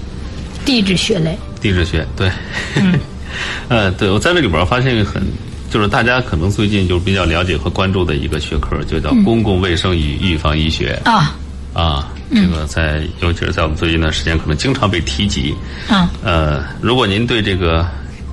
[0.66, 1.40] 地质学类。
[1.62, 2.30] 地质学，对。
[2.76, 3.00] 嗯。
[3.70, 5.22] 呃，对，我在这里边发现一个很，
[5.70, 11.00] 就是大家可能最近就比较了解和关注的一个学科，就叫公共卫生与预防医学。
[11.06, 11.36] 啊
[11.74, 15.56] 啊，这个在尤其是在我们最近一段时间，可能经常被提及。
[15.90, 17.84] 啊，呃，如果您对这个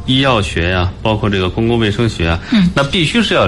[0.04, 3.46] 医药学呀，包括这个公共卫生学啊，嗯，那必须是要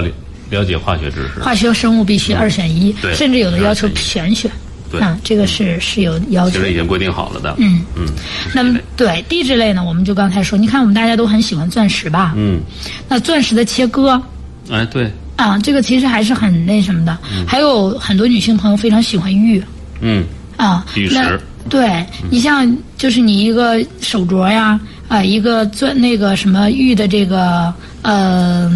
[0.49, 1.39] 了解化学知识。
[1.41, 4.49] 化学、生物必须二选一，对，甚至有的要求全选。
[4.99, 6.57] 对，这个是是有要求。
[6.57, 7.55] 其实已经规定好了的。
[7.57, 8.05] 嗯嗯。
[8.53, 12.33] 那么对地质类呢，我们就刚才说，你看我们大家都很喜欢钻石吧？
[12.35, 12.59] 嗯。
[13.07, 14.21] 那钻石的切割。
[14.69, 15.11] 哎，对。
[15.35, 17.17] 啊，这个其实还是很那什么的。
[17.47, 19.63] 还有很多女性朋友非常喜欢玉。
[20.01, 20.23] 嗯。
[20.57, 20.85] 啊。
[20.95, 21.39] 玉石。
[21.69, 24.77] 对你像就是你一个手镯呀，
[25.07, 28.69] 啊，一个钻那个什么玉的这个呃，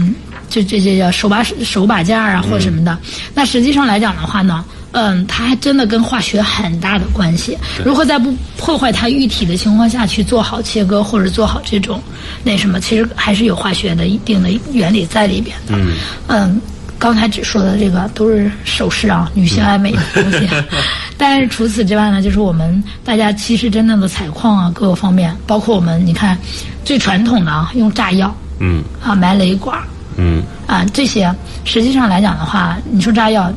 [0.49, 2.97] 这这这叫手把手把件啊，或什么的。
[3.33, 4.63] 那实际上来讲的话呢，
[4.99, 7.55] 嗯，它还真的跟化学很大的关系。
[7.85, 12.01] 如何在不破坏它玉体的情况下去做好切割或者做好这种
[12.43, 15.77] 那什么，其实还是有化学的一定的原理在里边的。
[15.77, 15.93] 嗯。
[16.27, 16.61] 嗯。
[16.99, 20.49] 刚才只说的这个都是首饰啊，女性爱美的东西。
[21.15, 26.35] 但是除此之外呢，就是我们大家其实真正的采矿啊，各个方面，包括我们你看
[26.83, 29.77] 最传统的啊，用炸药，嗯，啊埋雷管，
[30.15, 31.31] 嗯，啊这些，
[31.65, 33.53] 实际上来讲的话，你说炸药，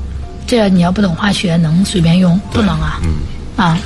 [0.51, 2.37] 这你要不懂化学，能随便用？
[2.53, 3.19] 不能啊，嗯，
[3.57, 3.79] 啊。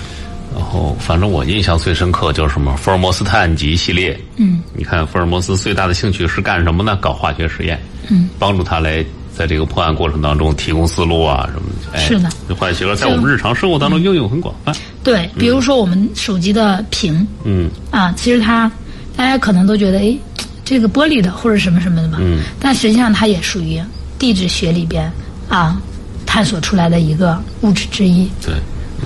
[0.55, 4.19] 然后，反正我印象最深刻就是什么福尔摩斯探案集系列。
[4.37, 6.97] 嗯，你看福尔摩斯最大的兴趣是干什么呢？
[7.03, 7.79] 搞化学实验。
[8.09, 9.05] 嗯，帮助他来。
[9.37, 14.73] 在这个破案过程当中，提供思路啊什么的，是的，化学在我们日常生活当中应用很广泛。
[15.03, 18.71] 对，比如说我们手机的屏，嗯，啊，其实它
[19.17, 20.17] 大家可能都觉得，哎，
[20.65, 23.83] 这个玻璃的或者什么什么的嘛，嗯，但实际上它也属于
[24.21, 25.11] 地质学里边
[25.49, 25.83] 啊
[26.35, 28.29] 探索出来的一个物质之一。
[28.45, 28.55] 对，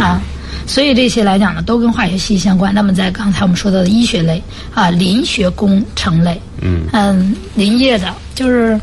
[0.02, 0.18] 啊，
[0.66, 2.72] 所以这些来讲呢，都跟化学息息相关。
[2.72, 8.80] 那么在刚才我们说到的医学类啊，林学工程类，嗯嗯，林业的就是。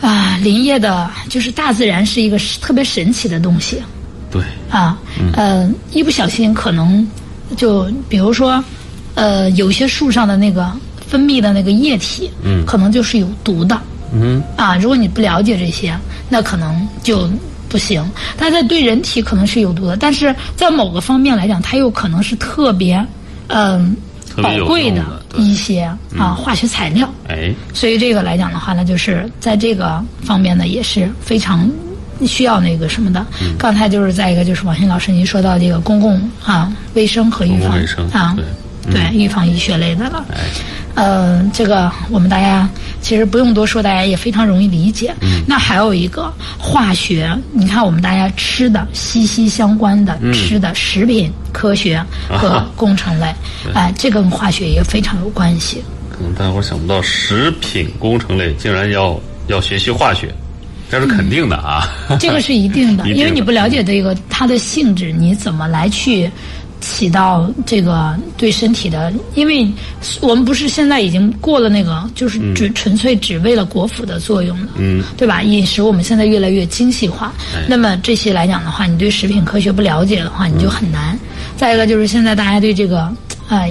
[0.00, 3.82] 啊，林业的就是大自然是一个特别神奇的东西。
[4.30, 4.40] 对。
[4.70, 4.96] 啊，
[5.32, 7.04] 呃，一不小心可能
[7.56, 8.62] 就比如说，
[9.14, 10.70] 呃，有些树上的那个
[11.04, 13.74] 分泌的那个液体，嗯，可能就是有毒的。
[13.74, 13.97] 嗯。
[14.56, 15.96] 啊，如果你不了解这些，
[16.28, 17.28] 那可能就
[17.68, 18.04] 不行。
[18.36, 23.04] 但在对人体可能是有毒的，但是在某个方面来讲，它又可能是特别，
[23.48, 23.96] 嗯。
[24.40, 25.02] 宝贵的
[25.36, 25.82] 一些
[26.16, 31.68] 啊化学材料，哎，所以这个来讲的话呢，就是在这个方面呢也是非常
[32.24, 33.26] 需要那个什么的。
[33.58, 37.76] 刚才就是再一个就是王鑫老师您说到这个公共啊卫生和预防
[38.12, 38.36] 啊，
[38.92, 40.24] 对预防医学类的了。
[40.94, 42.68] 呃，这个我们大家
[43.00, 45.14] 其实不用多说，大家也非常容易理解。
[45.46, 53.32] 那还有一个化学，你看我们大家吃的息息相关的吃的食品科学和工程类，
[53.74, 55.82] 哎，这跟化学也非常有关系。
[56.10, 60.34] 可能大家伙想不到，食品工程类竟然要要学习化学，
[60.90, 61.88] 这是肯定的啊。
[62.18, 66.28] 这个是 一定的，因为你不了解这个它的性质，你怎么来去？
[66.80, 69.68] 起到这个对身体的，因为
[70.20, 75.42] 我们不是现在已经过了那个，就是只纯粹只为了国府的作用了，嗯，对吧？
[75.42, 77.32] 饮食我们现在越来越精细化，
[77.68, 81.18] 那么这些来讲的话，你对食品科学不了解的话，你就很难。
[81.56, 83.12] 再一个就是现在大家对这个
[83.48, 83.68] 呃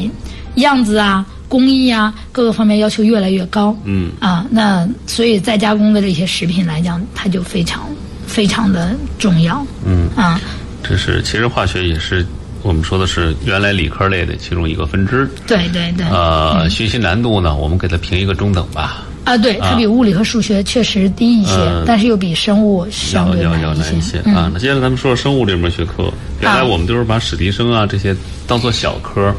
[0.55, 7.87] 样子啊、工艺啊各个方面要求越来越高，嗯，啊，那所以再加工的这些食品来讲，它就非常
[8.25, 10.09] 非常的重要，嗯。
[10.15, 10.41] 啊，
[10.83, 12.25] 这是其实化学也是。
[12.63, 15.29] 我们说的是原来理科类的其中一个分支。
[15.47, 16.05] 对对对。
[16.07, 19.03] 呃，学习难度呢，我们给它评一个中等吧。
[19.23, 21.53] 啊，对，它比物理和数学确实低一些，
[21.85, 24.49] 但是又比生物相对要要难一些啊。
[24.53, 26.11] 那接下来咱们说说生物这门学科。
[26.39, 28.15] 原来我们都是把史迪生啊这些
[28.47, 29.33] 当做小科。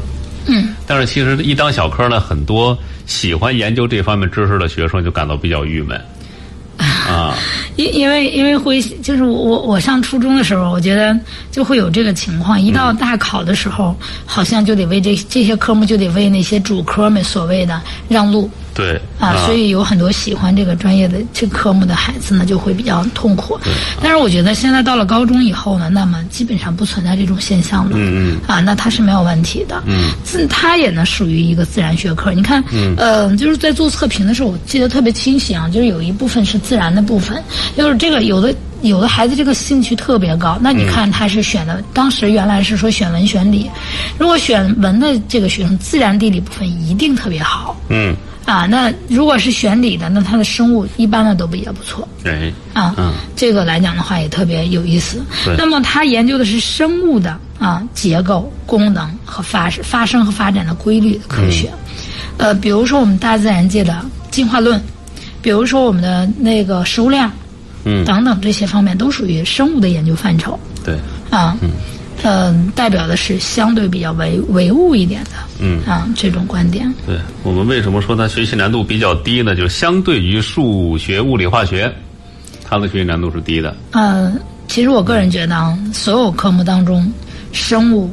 [0.45, 0.75] 嗯。
[0.85, 2.77] 但是其实一当小科呢，很多
[3.07, 5.99] 喜欢研究这方面知识的学生就感到比较郁闷。
[7.07, 7.35] 啊，
[7.77, 11.17] 因因为因为会就是我我上初中的时候，我觉得
[11.51, 18.49] 就会有这个情况，一到大考的时候，好像就得为这这些科目就得为那些主科们所谓的让路。
[18.79, 23.59] 对啊，所以有很多喜欢这个专业的这科目的孩子呢，就会比较痛苦。
[24.01, 27.91] 但是我觉得现在到了高中以后呢，那么基本上不存在这种现象了。
[27.95, 28.39] 嗯嗯。
[28.47, 29.83] 啊，那他是没有问题的。
[29.85, 30.11] 嗯。
[30.23, 32.31] 自它也呢属于一个自然学科。
[32.31, 32.63] 你看，
[32.95, 37.43] 呃，就是在做测评的时候，我记得特别清晰啊，就是有一部分是自然的部分，
[37.75, 43.69] 就是这个有的有的孩子这个兴趣特别高，那你看他是选的，当时原来是说选文选理，
[44.17, 47.75] 如果选文的这个学生，自然地理部分一定特别好。
[47.89, 48.15] 嗯。
[48.49, 52.07] 啊，那如果是选理的，那它的生物一般的都比较不错。
[52.23, 55.21] 对，啊，嗯，这个来讲的话也特别有意思。
[55.55, 61.69] 那么他研究的是生物的啊结构、功能和发发生和发展的规律的科学。
[62.37, 64.81] 呃，比如说我们大自然界的进化论，
[65.43, 67.29] 比如说我们的那个食物链，
[67.83, 70.59] 嗯，等等这些方面都属于生物的研究范畴。
[70.83, 70.97] 对，
[71.29, 71.69] 啊，嗯，
[72.23, 76.91] 嗯，代表的是相对比较唯唯物一点的，嗯啊这种观点。
[77.05, 79.55] 对我们为什么说它学习难度比较低呢？
[79.55, 81.93] 就相对于数学、物理、化学，
[82.63, 83.75] 它的学习难度是低的。
[83.91, 87.11] 嗯，其实我个人觉得啊，所有科目当中，
[87.51, 88.09] 生物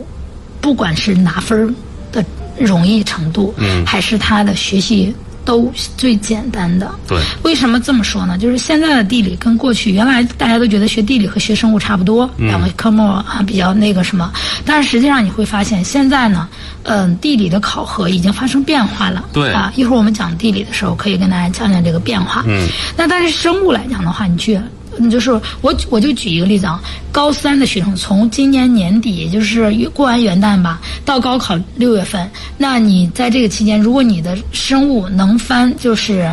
[0.61, 1.75] 不管是拿分
[2.13, 2.25] 的
[2.59, 5.15] 容易程度，嗯还是它的学习
[5.47, 6.95] 都最简单的。
[7.09, 8.37] 对，为什么这么说呢？
[8.37, 14.31] 就是现在的地理跟过去原来大家都觉得学地理和学生物差不多，嗯两个科目啊比较那个什么，
[14.67, 16.49] 但是实际上你会发现现在呢，
[16.83, 19.25] 嗯、地理的考核已经发生变化了。
[19.33, 22.45] 对啊，一会儿我们讲地理的时候可以跟大家讲讲这个变化。
[22.47, 24.61] 嗯，那但是生物来讲的话，你去。
[24.99, 25.31] 你就是
[25.61, 26.81] 我，我就举一个例子啊，
[27.13, 36.31] 高三的学生从今年年底，也就是过完元旦吧，到高考六月份，那你在这个期间，如果你的生物能翻，就是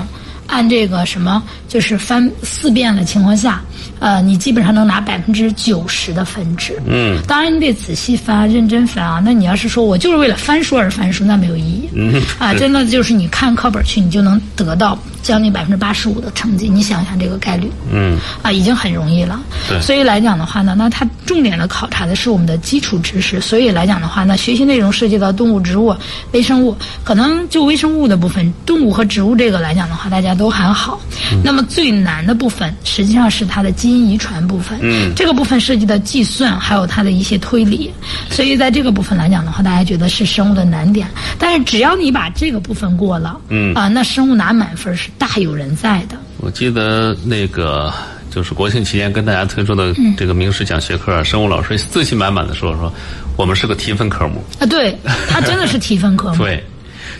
[0.47, 3.61] 按这个什么，就是翻四遍的情况下，
[3.99, 6.79] 呃，你基本上能拿百分之九十的分值。
[6.85, 9.21] 嗯，当然你得仔细翻，认真翻啊。
[9.23, 11.89] 那你要是说我就是为了翻书而翻书，那没有意义。
[11.95, 16.67] 嗯啊，真的就是你看课本去，你就能得到将近百分之八十五的成绩。
[16.67, 17.71] 你想想这个概率。
[17.91, 19.39] 嗯，啊，已经很容易了。
[19.69, 23.39] 对所以来讲的话呢，那它重点的考察的是我们的基础知识。
[23.39, 25.95] 所以来讲的话呢，学习内容涉及到动物、植物、
[26.31, 30.99] 微生物，可能就微生物的部分，动物和植物这个来讲的话，大家都还好。
[31.43, 34.79] 那么最难的部分，实际上是它的基因遗传部分。
[34.81, 37.91] 嗯这个部分涉及到计算，还有它的一些推理。
[38.29, 41.07] 所以在这个部分来讲的话，大家觉得是生物的难点。
[41.37, 46.17] 但是只要你把这个部分过了，嗯啊，那生物拿满分是大有人在的。
[46.37, 47.93] 我记得那个
[48.29, 52.93] 就是国庆期间跟大家推出的嗯这个名师讲学科啊，生物老师自信满满的说说，
[53.37, 54.43] 我们是个提分科目。
[54.59, 54.97] 啊，对，
[55.29, 56.37] 它真的是提分科目。
[56.43, 56.63] 对，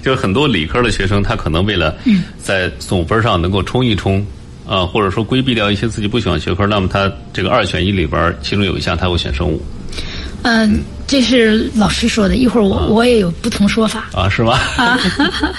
[0.04, 4.26] 就是很多理科的学生，他可能为了嗯在总分上能够冲一冲，
[4.68, 9.62] 啊、或者说规避掉一些自己不喜欢学科，那么他这个二选一里边，其中有一项他会选生物
[10.44, 14.10] 嗯，这是老师说的，一会儿我我也有不同说法。
[14.14, 14.60] 啊，是吧？
[14.78, 15.00] 啊，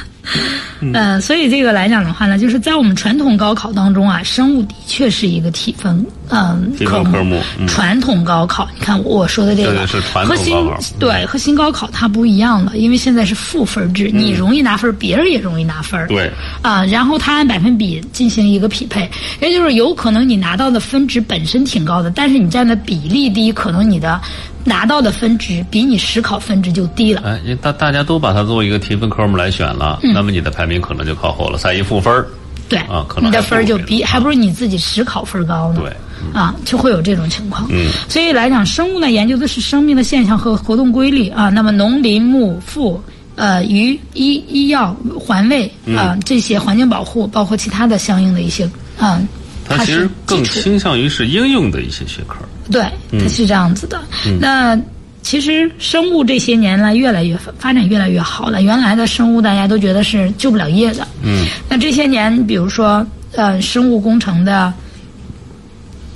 [0.92, 7.66] 呃，所以这个来讲的话呢，就是在我们传统高考当中啊，生物的确是一个体分，嗯、科目嗯。
[7.66, 16.00] 传统高考，你看我说的这个对对是传统和新高考对和新高考它不一样了，因为现在是赋分制，你容易拿分，别人也容易拿分。
[16.06, 16.30] 嗯对，
[16.62, 19.08] 啊，然后它按百分比进行一个匹配，
[19.40, 24.20] 也就是有可能你拿到的分值本身挺高的，但是你占的比例低，可能你的
[24.64, 27.22] 拿到的分值比你实考分值就低了。
[27.24, 30.12] 哎，大大家都把它作为一个提分科目来选了，嗯。
[30.14, 32.26] 那么你的排名可能就靠后了，再一赋分儿
[32.68, 35.80] 对，啊可能你的分儿就比还不如你自己实考分儿高呢。
[35.80, 35.96] 对，
[36.32, 37.66] 啊，就会有这种情况。
[37.70, 41.48] 嗯，所以来讲，生物呢研究的是生命的现象和活动规律啊。
[41.48, 43.02] 那么农林牧副。
[43.36, 48.64] 呃，鱼、医、医药、环卫嗯啊、这些环境保护，包括其他的相应的一些
[48.96, 49.20] 啊，
[49.68, 52.36] 它其实更倾向于是应用的一些学科。
[52.70, 52.84] 对，
[53.18, 54.00] 它是这样子的。
[54.38, 54.80] 那
[55.24, 58.62] 其实生物这些年来越来越发发展越来越好了。
[58.62, 61.04] 原来的生物大家都觉得是救不了业的。
[61.24, 64.72] 嗯，那这些年，比如说呃，生物工程的。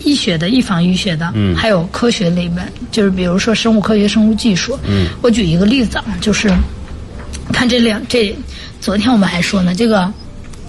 [0.05, 4.79] 医学的、预防医学的，嗯还有科学类面，就是比如说生物科学、生物技术。
[4.87, 6.49] 嗯，我举一个例子啊，就是
[7.53, 8.35] 看这两这，
[8.81, 10.11] 昨天我们还说呢，这个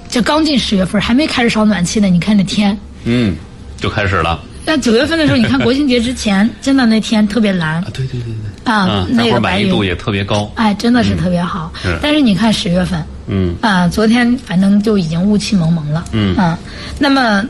[0.10, 3.36] 这刚进十月份，还没开始烧暖气呢，你看这天，嗯，
[3.78, 4.42] 就开始了。
[4.70, 8.72] 那九月份的时候，你看国庆节之前，真的那天特别蓝啊，对对对对。
[8.72, 10.52] 啊，嗯，那会那个白云儿满意度也特别高。
[10.54, 11.74] 哎，真的是特别好。
[12.04, 16.06] 但是你看十月份，嗯啊，昨天反正就已经雾气蒙蒙了。
[16.12, 16.56] 嗯啊，
[17.00, 17.44] 那么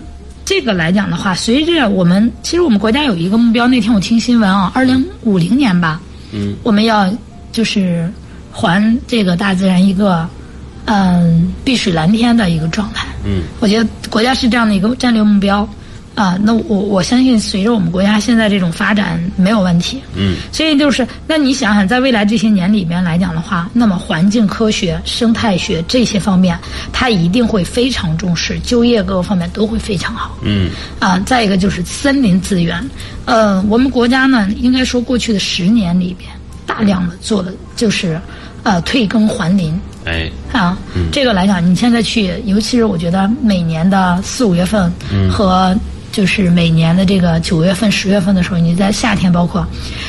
[0.46, 6.00] 这个来讲的话，随着我们其实我们国家有一个目标，那天我听新闻啊，二零五零年吧，
[6.32, 7.14] 嗯我们要
[7.52, 8.10] 就是
[8.50, 10.26] 还这个大自然一个
[10.86, 13.06] 嗯碧水蓝天的一个状态。
[13.26, 15.68] 嗯我觉得国家是这样的一个战略目标
[16.16, 20.02] 啊，那我我相信随着我们国家现在这种发展没有问题。
[20.16, 26.58] 嗯所以就是，那你想想，在未来这些年里面来讲的话，那么环境科学、生态学这些方面，
[26.92, 30.38] 它一定会非常重视，就业各个方面都会非常好。
[30.44, 32.84] 嗯啊，再一个就是森林资源，
[33.26, 36.30] 呃，我们国家呢，应该说过去的十年里边，
[36.66, 38.20] 大量的做的就是，
[38.64, 39.80] 呃，退耕还林。
[40.06, 40.78] 哎啊，
[41.12, 44.92] 这个来讲，你现在去，尤其是我觉得每年的四五月份
[45.30, 45.78] 和
[46.12, 49.66] 就是每年的这个九月份、十月份的时候，你在夏天，包括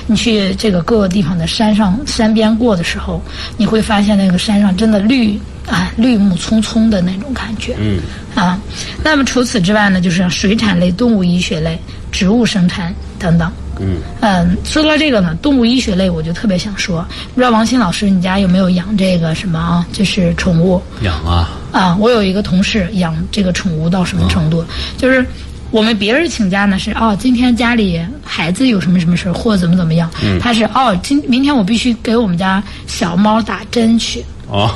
[0.06, 3.22] 你去这个各个地方的山上、山边过的时候，
[3.56, 7.76] 你会发现那个山上真的绿啊，绿木葱葱的那种感觉。
[7.78, 8.00] 嗯
[8.34, 8.58] 啊，
[9.02, 11.78] 那么除此之外呢，就是水产类、动物医学类、
[12.12, 13.50] 植物生产等等。
[13.82, 19.86] 嗯嗯，说到这个呢，动物医学类，我就特别想说，不知道王鑫老师你家有没有养这个什么啊？
[19.92, 21.96] 就是宠物养啊啊？
[21.98, 24.64] 我有一个同事养这个宠物到什么程度？
[24.96, 25.26] 就是
[25.70, 30.10] 我们别人请假呢是哦，今天家里孩子有什么什么事或怎么怎么样。
[30.22, 30.38] 嗯。
[30.38, 34.24] 他是哦，今明天我必须给我们家小猫打针去。
[34.48, 34.70] 哦。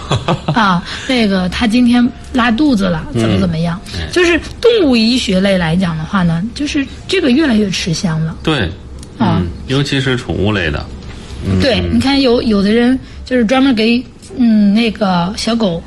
[0.55, 3.81] 啊，那个他今天拉肚子了，怎么怎么样？
[4.13, 8.37] 就是动物医学类来讲的话呢，就是这个越来越吃香了。
[8.43, 8.71] 对。
[9.17, 10.85] 啊，尤其是宠物类的。
[11.61, 14.05] 对，你看有有的人就是专门给
[14.37, 15.81] 嗯那个小狗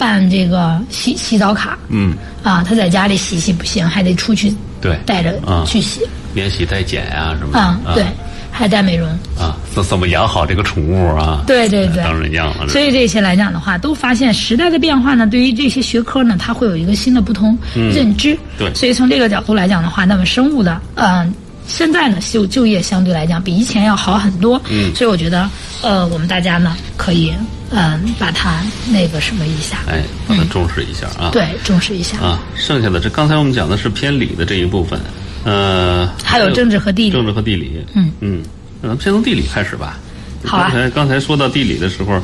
[0.00, 1.78] 办这个洗洗澡卡。
[1.90, 2.16] 嗯。
[2.42, 6.00] 啊，他在家里洗洗不行，还得出去对带着去洗。
[6.32, 7.58] 免洗带剪呀什么的。
[7.60, 8.02] 啊，对，
[8.50, 9.06] 还带美容。
[9.38, 11.42] 啊，怎怎么养好这个宠物啊？
[11.46, 12.66] 对对对，当然养了。
[12.68, 18.34] 所以这些来讲的话，都发现时代的变化呢，对于这些学科呢，它会有一个新的不同认知。
[18.56, 18.72] 对。
[18.74, 21.34] 所以从这个角度来讲的话，那么生物的嗯。
[21.70, 25.48] 现在呢，就就业相对来讲比以前要好很多，嗯，所以我觉得，
[25.82, 27.32] 呃，我们大家呢可以，
[27.70, 28.60] 嗯，把它
[28.90, 32.42] 那个什么一下，哎，把它重视一下啊，对，重视一下啊。
[32.56, 35.00] 剩下的这刚才我们讲的是偏理的这一部分，
[35.44, 38.42] 呃，还有政治和地理，政治和地理，嗯嗯，
[38.82, 39.96] 咱们先从地理开始吧。
[40.44, 40.70] 好啊。
[40.72, 42.20] 刚才刚才说到地理的时候。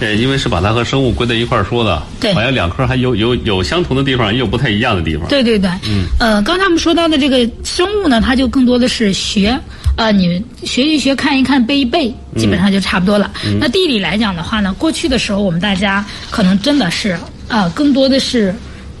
[0.00, 5.26] 呃，因为是把它和生物归在一块儿说的，对，好像两科还有有有相同的地方，也有不太一样的地方。
[5.28, 9.58] 对对对，嗯，呃，刚才我们说到的这个生物呢，它就更多的是学，
[9.96, 13.30] 呃，你学一学，看一看，背一背，基本上就差不多了。
[13.58, 17.18] 那地理来讲的话呢，过去的时候我们大家可能真的是，
[17.48, 18.54] 呃，更多的是，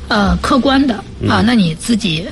[0.08, 0.94] 呃，客观的
[1.28, 2.24] 啊，那你自己，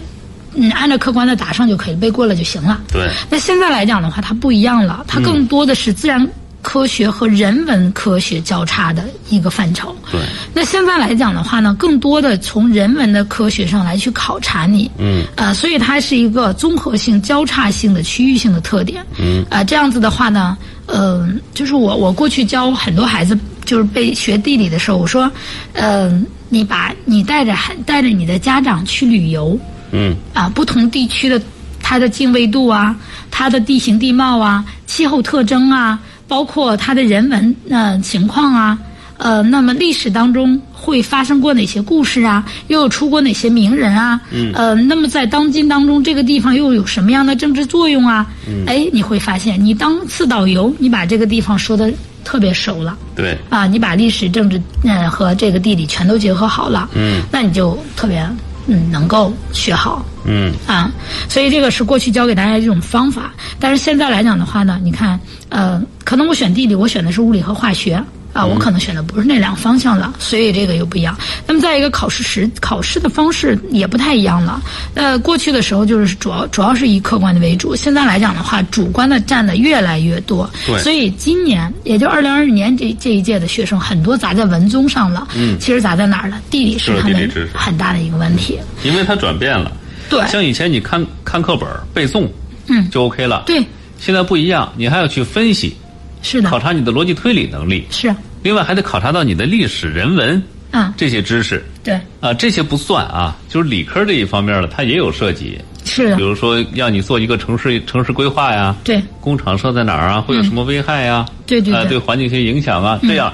[0.55, 2.81] 嗯，按照客观的答上就可以，背过了就行了。
[2.91, 3.11] 对。
[3.29, 6.27] 那现在来讲的话，它不一样了，它更多的是自然。
[6.65, 9.95] 科学和人文科学交叉的一个范畴。
[10.11, 10.21] 对。
[10.55, 14.91] 那现在来讲的话呢，更多的从人文的科学上来去考察你。
[14.99, 15.23] 嗯。
[15.37, 19.05] 啊，所以它是一个综合性、交叉性的区域性的特点。
[19.21, 19.45] 嗯。
[19.51, 20.57] 啊，这样子的话呢，
[20.87, 25.31] 呃，就是我我过去教很多孩子，就是被学地理的时候，我说，
[25.75, 26.11] 呃，
[26.49, 29.57] 你把你带着孩带着你的家长去旅游。
[29.93, 30.17] 嗯。
[30.33, 31.41] 啊，不同地区的
[31.83, 32.97] 它的经纬度啊，
[33.31, 36.01] 它的地形地貌啊，气候特征啊。
[36.35, 38.77] 包括它的人文呃情况啊，
[39.19, 42.45] 呃，那么历史当中会发生过哪些故事啊？
[42.67, 44.21] 又有出过哪些名人啊？
[44.33, 44.51] 嗯。
[44.53, 48.27] 呃，那么在当今当中，这个地方又有什么样的政治作用啊？
[48.49, 48.65] 嗯。
[48.67, 51.89] 哎，你会发现，你当次导游，你把这个地方说的
[52.25, 52.99] 特别熟了。
[53.15, 53.39] 对。
[53.49, 56.91] 啊，你把历史、政治嗯和这个地理全都结合好了。
[56.97, 57.23] 嗯。
[57.31, 58.29] 那你就特别
[58.67, 60.05] 嗯能够学好。
[60.25, 60.53] 嗯。
[60.67, 60.91] 啊，
[61.29, 65.83] 所以这个是过去教给大家一种方法，但是现在来讲的话呢，你看，呃。
[66.05, 68.01] 可能我选地理，我选的是物理和化学
[68.35, 71.17] 啊，我可能选的不是那两个方向了，所以这个又不一样。
[71.47, 74.61] 那么再一个考试时考试的方式也不太一样了。
[74.93, 80.51] 那，过去的时候就是主要主要是以客观的为主，现在来讲的话，主观的占的越来越多。
[80.67, 80.77] 对。
[80.81, 85.29] 所以今年也就二零二二年这这一届的学生很多砸在文综上了。
[85.37, 85.57] 嗯。
[85.61, 86.41] 其实砸在哪儿了？
[86.51, 88.59] 地理是他们很大的一个问题。
[88.83, 89.71] 因为它转变了。
[90.11, 90.27] 对。
[90.27, 92.29] 像以前你看看课本背诵，
[92.67, 93.45] 嗯，就 OK 了。
[93.47, 93.65] 对。
[93.97, 95.77] 现在不一样，你还要去分析。
[96.25, 97.87] 是的，考察你的逻辑推理能力。
[97.91, 98.13] 是，
[98.43, 100.93] 另外还得考察到你的历史人文啊。
[100.97, 101.65] 这些知识。
[101.85, 102.01] 对。
[102.21, 105.57] 啊这些不算啊，就是理科这一方面呢，它也有涉及。
[105.85, 111.27] 是的，比如说让你做一个城市城市规划呀，对，工厂设在哪儿啊，会有什么危害呀？
[111.47, 113.31] 对对对，对环境一些影响啊，这样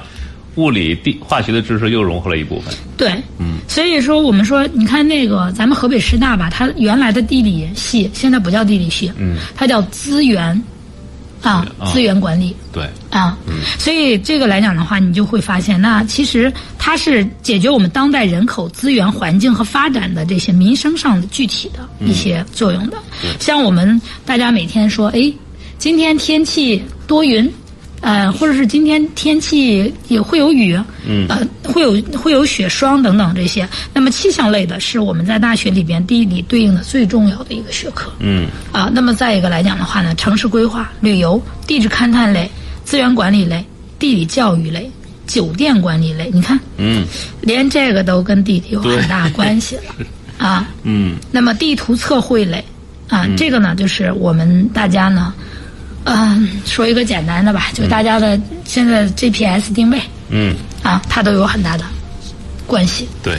[0.56, 2.74] 物理地化学的知识又融合了一部分。
[2.96, 10.60] 对，嗯，所以说我们说，你看那个咱们河北师大吧，它原来的地理系现在不叫地理系，嗯，它叫资源。
[11.42, 12.54] 啊，资源管理。
[12.72, 12.88] 对。
[13.10, 13.36] 啊，
[13.78, 22.96] 所以这个来讲的话，你就会发现，那其实它是解决我们当代人口资源环境和发展的这些民生上的具体的一些作用的。
[23.38, 25.32] 像我们大家每天说，哎，
[25.78, 27.52] 今天天气多云。
[28.00, 30.74] 呃，或者是今天天气也会有雨，
[31.06, 33.68] 嗯，呃，会有会有雪霜等等这些。
[33.92, 42.50] 那么气象类的是我们在大学里边地理对应的最重要的一个学科，嗯，啊，那么再一个来讲的话呢，城市规划、旅游、地质勘探类、
[42.84, 43.62] 资源管理类、
[43.98, 44.90] 地理教育类、
[45.26, 47.04] 酒店管理类，你看，嗯，
[47.42, 49.82] 连这个都跟地理有很大关系了，
[50.38, 52.64] 啊， 嗯，那么地图测绘类，
[53.08, 55.34] 啊，这个呢就是我们大家呢。
[56.04, 61.84] 嗯，说一个简单的吧，就大家的现在 GPS 定位，嗯，啊，它都有很大的
[62.66, 63.06] 关系。
[63.22, 63.36] 对，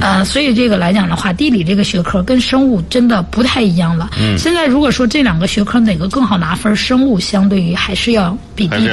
[0.00, 4.10] 呃，所以这个来讲的话，地理这个学科跟生物真的不太一样了。
[4.18, 8.86] 嗯，现在如果说这两个学科哪个更好拿分，生物相对于还是要比地理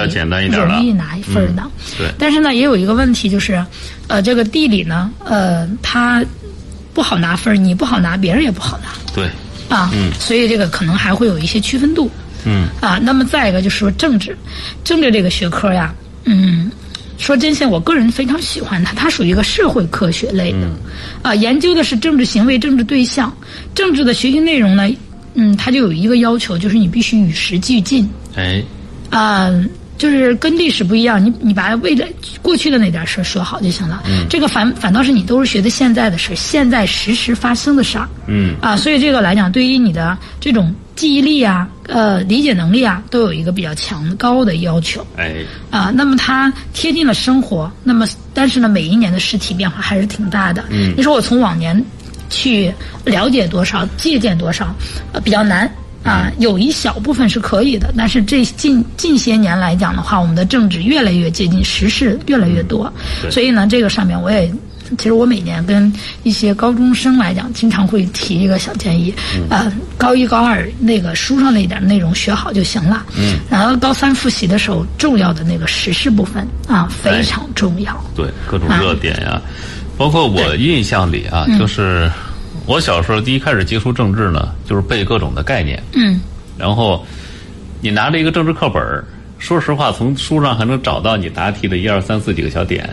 [0.47, 1.63] 容易拿一分的。
[1.97, 3.65] 对，但是呢，也有一个问题就是，
[4.07, 6.23] 呃，这个地理呢，呃，它
[6.93, 8.89] 不好拿分，你不好拿，别人也不好拿。
[9.15, 9.27] 对，
[9.69, 12.11] 啊，嗯，所以这个可能还会有一些区分度。
[12.47, 14.35] 嗯啊，那么再一个就是说政治，
[14.83, 15.93] 政治这个学科呀，
[16.23, 16.71] 嗯，
[17.17, 20.69] 说真心，我个人非常喜欢它，它属于一个社会科学类的，
[21.21, 23.35] 啊，研究的是政治行为、政治对象、
[23.75, 24.89] 政治的学习内容呢。
[25.33, 28.09] 嗯，它就有一个要求，就是你必须与时俱进。
[28.35, 28.63] 哎，
[29.09, 29.51] 啊。
[29.97, 32.07] 就是跟历史不一样，你你把未来
[32.41, 34.03] 过去的那点事儿说好就行了。
[34.05, 38.07] 嗯，这个反反倒是你都是学的现在的事儿，现在实时发生的事儿。
[38.27, 45.05] 嗯，啊，所以这个来讲，对于你的这种记忆力啊、呃理解能力啊，都有一个比较强高的要求。
[45.15, 45.37] 哎，
[45.71, 50.63] 啊，那么它贴近了生活，那么但是呢，每一年的实体变化还是挺大的。
[50.69, 51.83] 嗯，你说我从往年
[52.29, 52.71] 去
[53.03, 54.75] 了解多少、借鉴多少，
[55.13, 55.69] 呃，比较难。
[56.03, 62.91] 啊，有一小部分是可以的，但是这近近些年来讲的话，我们的政治越来越接近时事，越来越多，
[63.29, 64.49] 所以呢，这个上面我也，
[64.97, 65.91] 其实我每年跟
[66.23, 69.13] 一些高中生来讲，经常会提一个小建议，
[69.49, 79.41] 呃，高一高二那个书上那点内容学好就行了，嗯，然后高三复习的时候，重要的那个时事部分啊非常重要，对各种热点呀，
[79.97, 82.09] 包括我印象里啊，就是。
[82.67, 85.81] 我小时候第一开始接触政治呢，就是背各种的概念。
[85.93, 86.19] 嗯。
[86.57, 87.05] 然后，
[87.81, 89.03] 你拿着一个政治课本儿，
[89.39, 92.87] 说实话，从书上还能找到你答题的一二三四几个小点。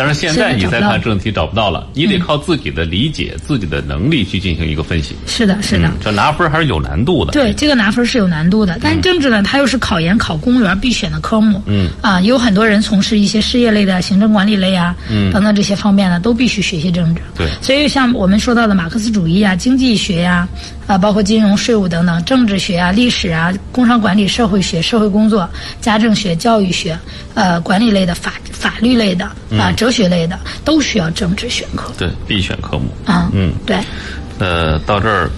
[0.00, 5.14] 但是现在你再看这种题找不到了，你得靠自己的理解、自己的能力去进行一个分析。
[5.26, 7.32] 是的，是的，这拿分还是有难度的。
[7.32, 8.78] 对，这个拿分是有难度的。
[8.80, 11.62] 但是政治呢，它又是考研、考公务员必选的科目。
[11.66, 11.90] 嗯。
[12.00, 14.96] 啊，有很多人从事一些事业类的、行政管理类啊，
[15.30, 17.20] 等等这些方面呢，都必须学习政治。
[17.36, 17.46] 对。
[17.60, 20.48] 所以像我们说到的马克思主义啊、经济学呀。
[20.86, 25.48] 啊，包括金融、税务等等，政治学啊、历史啊、工商管理、社会学、社会工作、
[25.80, 26.98] 家政学、教育学，
[27.34, 29.24] 呃，管理类的、法法律类的
[29.56, 31.92] 啊、哲学类的，都需要政治选科。
[31.98, 32.88] 对，必选科目。
[33.04, 33.76] 啊，嗯，对。
[34.38, 35.30] 呃，到这儿，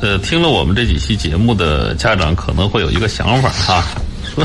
[0.00, 3.84] 呃，听了我们这几期节目的家长可能会有一个想法哈，
[4.34, 4.44] 说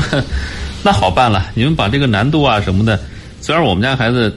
[0.82, 2.98] 那好办了，你们把这个难度啊什么的，
[3.40, 4.36] 虽然我们家孩子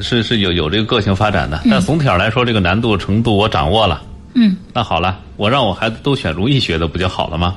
[0.00, 4.02] 是是有有这个个性发展的，但总体上来说，这个难度程度我掌握了。
[4.34, 7.54] 嗯，那好了，我让我孩子都选容易学的不就好了吗？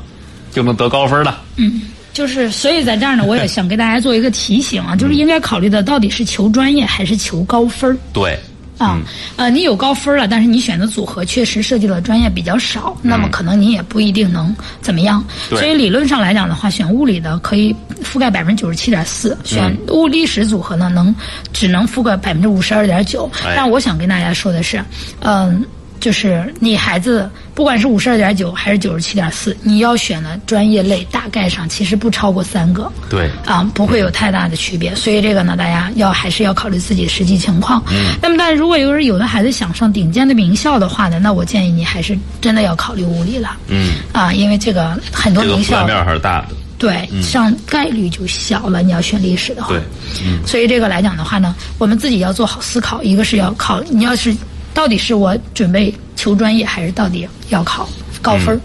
[0.51, 1.41] 就能得高分了。
[1.57, 1.81] 嗯，
[2.19, 8.37] 就是所以在这儿呢，我也想给大家做一个提醒啊， 就是应该考虑的到底是求专业还是求高分对。
[8.77, 8.97] 啊，
[9.37, 15.23] 呃，你有高分了，但是你选的组合确实涉及的专业比较少，那么可能你也不一定能怎么样。
[15.49, 21.13] 所以理论上来讲的话，选物理的可以覆盖百分之九十七点四，选物历史组合呢能
[21.53, 23.29] 只能覆盖百分之五十二点九。
[23.55, 24.83] 但我想跟大家说的是，
[25.21, 25.63] 嗯。
[25.99, 27.29] 就是你孩子
[27.59, 32.89] 不管是五十二点九还是九十七点四，你要选的专业类大概上其实不超过三个。
[33.09, 33.29] 对。
[33.45, 34.95] 啊，不会有太大的区别。
[34.95, 37.83] 所以这个呢，大家要还是要考虑自己的实际情况。
[37.91, 38.15] 嗯。
[38.21, 43.57] 那么，但如果有人有的孩子想上顶尖的名校的话呢，那我建议你还是真的要考虑物理了。
[43.67, 43.95] 嗯。
[44.13, 45.85] 啊，因为这个很多名校。
[45.85, 46.47] 面还是大的。
[46.77, 48.81] 对，上概率就小了。
[48.81, 49.67] 你要选历史的话。
[49.67, 49.81] 对。
[50.23, 50.39] 嗯。
[50.47, 53.03] 所以这个来讲的话呢，我们自己要做好思考。
[53.03, 54.33] 一个是要考，你要是。
[54.71, 57.87] 到底是我准备求专业，还是到底要考
[58.21, 58.59] 高分儿？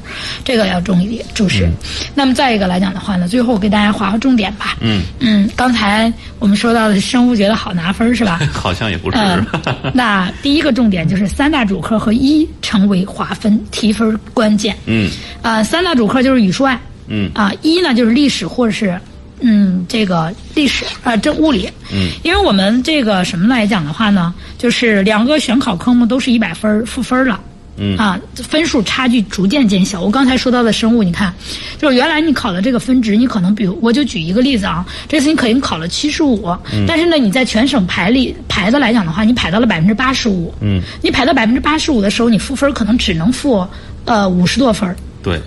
[0.44, 1.70] 这个要重一点，注释。
[2.12, 4.76] 那么再一个来讲的话呢，最后给大家划个重点吧。
[4.80, 8.40] 嗯嗯，刚才我们说到的生物觉得好拿分是吧？
[8.52, 9.18] 好像也不是。
[9.94, 14.76] 那第一个重点就是三大主科和一成为划分提分关键。
[14.86, 15.08] 嗯。
[15.40, 16.76] 啊，三大主科就是语数外。
[17.06, 17.30] 嗯。
[17.34, 19.00] 啊，一呢就是历史或者是。
[19.46, 27.38] 嗯，这个历史啊，这物理，嗯，因为我们这个什么来讲的话呢，就是两个选考科目都是一百分赋分了，
[27.76, 27.94] 嗯。
[27.98, 30.00] 啊，分数差距逐渐减小。
[30.00, 31.30] 我刚才说到的生物，你看，
[31.78, 36.48] 就是原来你考的这个分值，你可能比如我就举一个例子啊，这次你可能考了七十五，
[36.88, 43.66] 但是呢，你在全省排里排的来讲的话，你排到了百分之八十五，嗯，你排到百分之八十五的时候，你赋分可能只能赋
[44.06, 45.38] 呃五十多分对。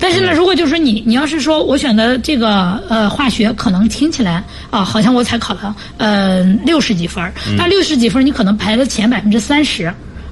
[0.00, 9.84] 但是呢，如果就是说你，你要是说我选的这个呃化学，可能听起来啊，好像我才考了呃六十几分儿，那六十几分儿你可能排了前百分之三十，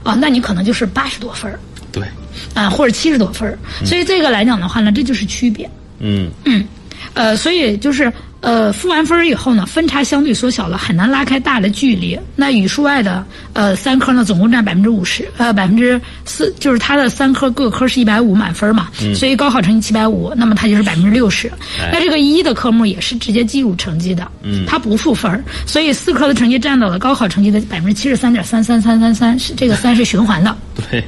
[0.03, 1.61] 啊，那你可能就是八十多分儿。
[1.93, 2.03] 对。
[2.55, 5.69] 啊，或者七十多分儿，所以这个来讲的话呢，这就是区别。
[5.99, 6.31] 嗯。
[6.45, 6.64] 嗯，
[7.14, 8.12] 呃，所以就是。
[8.41, 12.18] 呃，赋完分以后呢，分差相对缩小了，很难拉开大的距离。
[12.36, 21.51] 那语数外的呃三科呢，总共占百分之五十，呃百分之四，就是它的三科各科是一百五满分嘛，所以高考成绩七百五，那么它就是百分之六十。
[21.93, 24.30] 那这个一的科目也是直接计入成绩的，
[24.68, 30.57] 它不赋分，所以四科的成绩占到了高考成绩的百分之七十三点三三三三三，是这个三是循环的。
[30.91, 31.03] 对。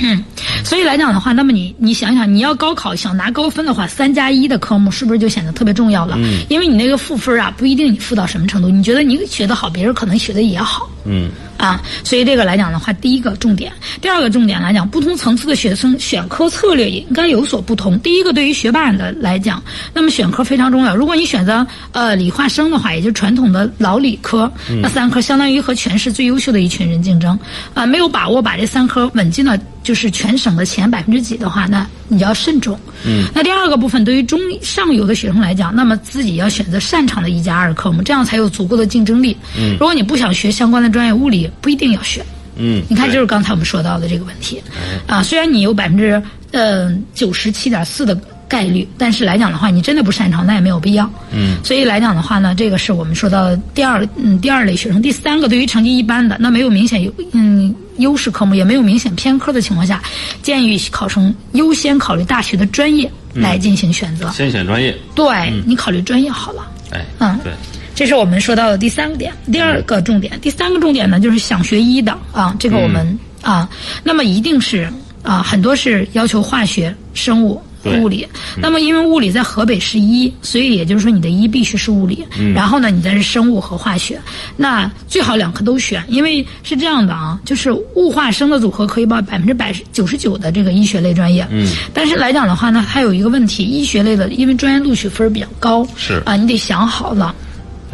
[0.00, 0.24] 嗯，
[0.64, 6.16] 所以来讲的话，那么你你想想，你要高考想拿高分的话，三加一的科目是不是就显得特别重要了？
[6.18, 8.68] 嗯，因为你那个赋分啊，不一定你赋到什么程度。
[8.68, 10.88] 你觉得你学得好，别人可能学的也好。
[11.06, 17.98] 嗯，啊，所以这个来讲的话，第一个重点，第二个重点来讲，不同层次的学生选科策略也应该有所不同。
[18.00, 20.96] 第一个，对于学霸的来讲，那么选科非常重要。
[20.96, 24.50] 如果你选择呃理化生的话，也就是传统的老理科，
[24.80, 27.38] 那三科相当于和全市最优秀的一群人竞争
[27.74, 32.78] 啊，没有把握把这三科稳进了就是全省的前百分之几的话，那你就要慎重。
[33.06, 33.26] 嗯。
[33.34, 39.36] 那第二个部分，对于中上游的学生来讲，那么自己要选择擅长的一加二科目，这样才有足够的竞争力。
[39.58, 39.72] 嗯。
[39.72, 42.24] 如果你不想学相关的专业，物理不一定要选。
[42.56, 42.82] 嗯。
[42.88, 44.62] 你看，就是刚才我们说到的这个问题。
[45.06, 46.22] 啊，虽然你有百分之
[46.52, 48.18] 呃九十七点四的
[48.48, 51.10] 概率，但是来讲的话，你真的不擅长，那也没有必要。
[51.32, 51.58] 嗯。
[51.64, 55.02] 所以来讲的话呢，这个是我们说到第二嗯第二类学生。
[55.02, 60.02] 第三个，对于成绩一般的，那没有明显有嗯优势科目，也没有明显偏科的情况下，
[60.42, 64.30] 建议考生优先考虑大学的专业来进行选择。
[64.30, 64.96] 先选专业。
[65.14, 65.26] 对
[65.66, 66.70] 你考虑专业好了。
[66.92, 67.04] 哎。
[67.18, 67.38] 嗯。
[67.42, 67.52] 对。
[67.94, 73.68] 这是我们说到的第三个点，第二个重点，第三个重点呢，就是想学医的啊，这个我们啊，
[74.02, 74.88] 那么一定是
[75.22, 78.26] 啊，很多是要求化学、生物、物理。
[78.56, 84.20] 那么因为物理在河北是一，所以也就是说你的一必须是物理，然后呢，你再是生物和化学。
[84.56, 91.46] 那最好两科都选，因为是这样的啊，就是物化生的组合可以报百分之百九十九的这个医学类专业。
[91.50, 91.70] 嗯。
[91.92, 97.34] 但是来讲的话呢，它有一个问题，医学类的因为专业录取分比较高，是啊，你得想好了。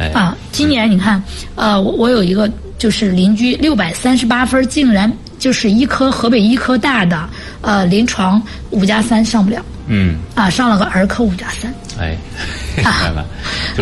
[0.09, 1.23] 啊，今年你看，
[1.55, 7.29] 呃，我我有一个就是邻居六百三十八分，竟然就是医科河北医科大的，
[7.61, 8.41] 呃，临床
[8.71, 9.65] 五加三上不了。
[9.87, 10.17] 嗯。
[10.35, 11.73] 啊，上了个儿科五加三。
[11.99, 12.17] 哎。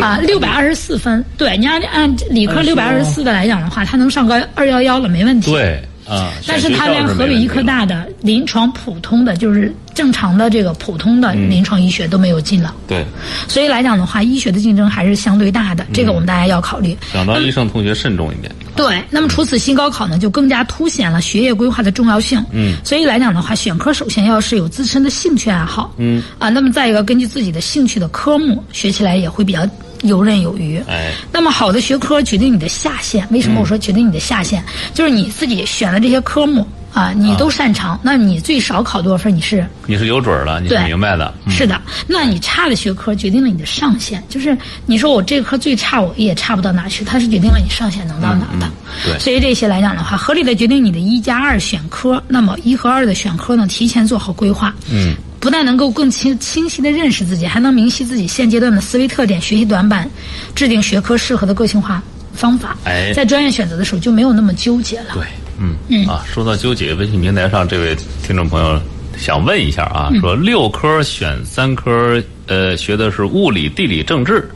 [0.01, 5.51] 啊，六百二十四分，对，你按按理科六百二十四的来讲的话，他能上个二幺幺了，没问题。
[5.51, 5.81] 对。
[6.09, 12.73] 啊，但是他连河北医科大的临床普通的，就是正常的这个普通的临床医学都没有进了。
[12.87, 13.05] 对，
[13.47, 16.97] 所以来讲的话，医学的竞争还是相对大的，这个我们大家要考虑。
[17.13, 18.51] 想当医生同学慎重一点。
[18.75, 22.43] 对，那么除此新高考呢，就更加凸显了学业规划的重要性。
[22.51, 25.93] 嗯，所以来讲的话，选科首先要是有自身的兴趣爱好。
[25.97, 29.67] 嗯，啊，那么再一个，根据自己的兴趣的科目学起来也会比较。
[30.03, 30.81] 游刃有余。
[30.87, 33.27] 哎，那么好的学科决定你的下限。
[33.31, 34.63] 为什么我说决定你的下限？
[34.93, 39.35] 就是你自己选的这些科目啊，你都擅长，那你最少考多少分？
[39.35, 41.33] 你是你是有准了，你是明白的。
[41.49, 44.23] 是的，那你差的学科决定了你的上限。
[44.29, 48.71] 就是你说我这科最差，我也差不到哪去，它是决定了你上限能到哪的。
[49.05, 52.21] 对，所以这些来讲的话，合理的决定你的一加二选科。
[52.27, 54.73] 那么一和二的选科呢，提前做好规划。
[54.89, 55.15] 嗯。
[55.39, 60.09] 不但能够更清清晰的认识自己，还能明晰自己现阶段的思维特点、学习短板，
[60.53, 62.01] 制定学科适合的个性化
[62.33, 62.77] 方法。
[62.83, 65.13] 哎，在专业选择的时候就没有那么纠结了。
[65.13, 65.23] 对，
[65.59, 68.79] 嗯嗯啊，说到纠结，微信平台上这位听众朋友
[69.17, 74.49] 想问一下啊，说六科选三科，呃，学的是物理、地理、政治，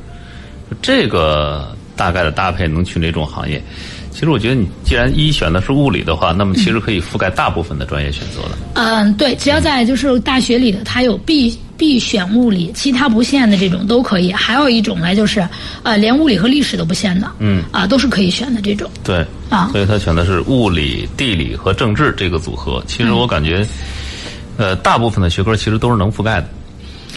[0.81, 3.61] 这个大概的搭配能去哪种行业？
[4.13, 8.49] 其实我觉得，你既然一选的是物理的话，那么其实可以覆盖大部分的专业选择的。
[8.75, 14.31] 嗯，对，只要在就是大学里的，它有必必选物理，其他不限的这种都可以。
[14.31, 15.45] 还有一种呢，就是
[15.81, 18.89] 呃，连物理和历史都不限的，嗯，啊，都是可以选的这种。
[19.03, 22.83] 对，啊，所以他选的是物理、地理和政治这个组合。
[22.87, 23.67] 其实我感觉，
[24.57, 26.47] 呃，大部分的学科其实都是能覆盖的，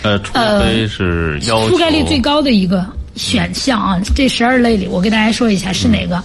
[0.03, 2.85] 呃，除非是要覆盖率最高的一个。
[3.17, 6.23] 选项啊，这十二类里，我给大家说一下是哪个，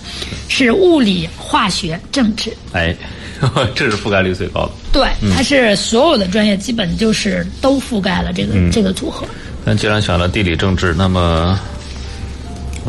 [0.48, 2.56] 是物理、化学、政治。
[2.74, 2.96] 哎，
[3.74, 4.72] 这是覆盖率最高的。
[4.92, 9.26] 对，它是所有的专业基本就是都覆盖了这个这个组合。
[9.64, 11.60] 那既然选了地理、政治，那么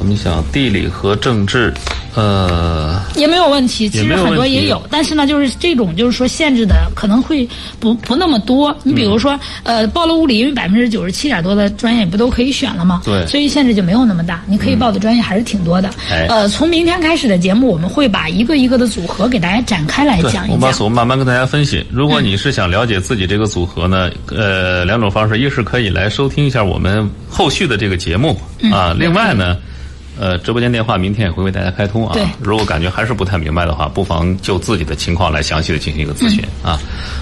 [0.02, 1.72] 我们想地理和政治。
[2.14, 7.48] 呃，也没有问题，其实很多也有，但是呢，就是这种就是说限制的可能会
[7.80, 8.76] 不不那么多。
[8.82, 13.00] 你比如说，呃，报了物理，因为百分之九十七点多的专业不都可以选了吗？
[13.02, 15.88] 对，所以限制就没有那么大，你可以报的专业还是挺多的。
[16.28, 20.74] 呃，从明天开始的节目，我们会把一个一个的组合给大家展开来讲一讲。
[20.80, 21.82] 我们慢慢跟大家分析。
[21.90, 28.38] 如果你是想了解自己这个组合呢，呃，两种方式，一是可以来收听一下我们后续的这个节目
[28.70, 29.56] 啊，另外呢。
[30.18, 32.16] 呃，直播间电话明天也会为大家开通啊。
[32.40, 36.78] 如果感觉还是不太明白的话，不妨就自己的情况来详细的进行一个咨询啊。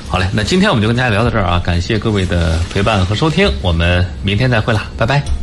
[0.09, 5.40] 好嘞，那今天我们就跟大家聊到这儿啊，感谢各位的陪伴和收听，我们明天再会了，拜拜。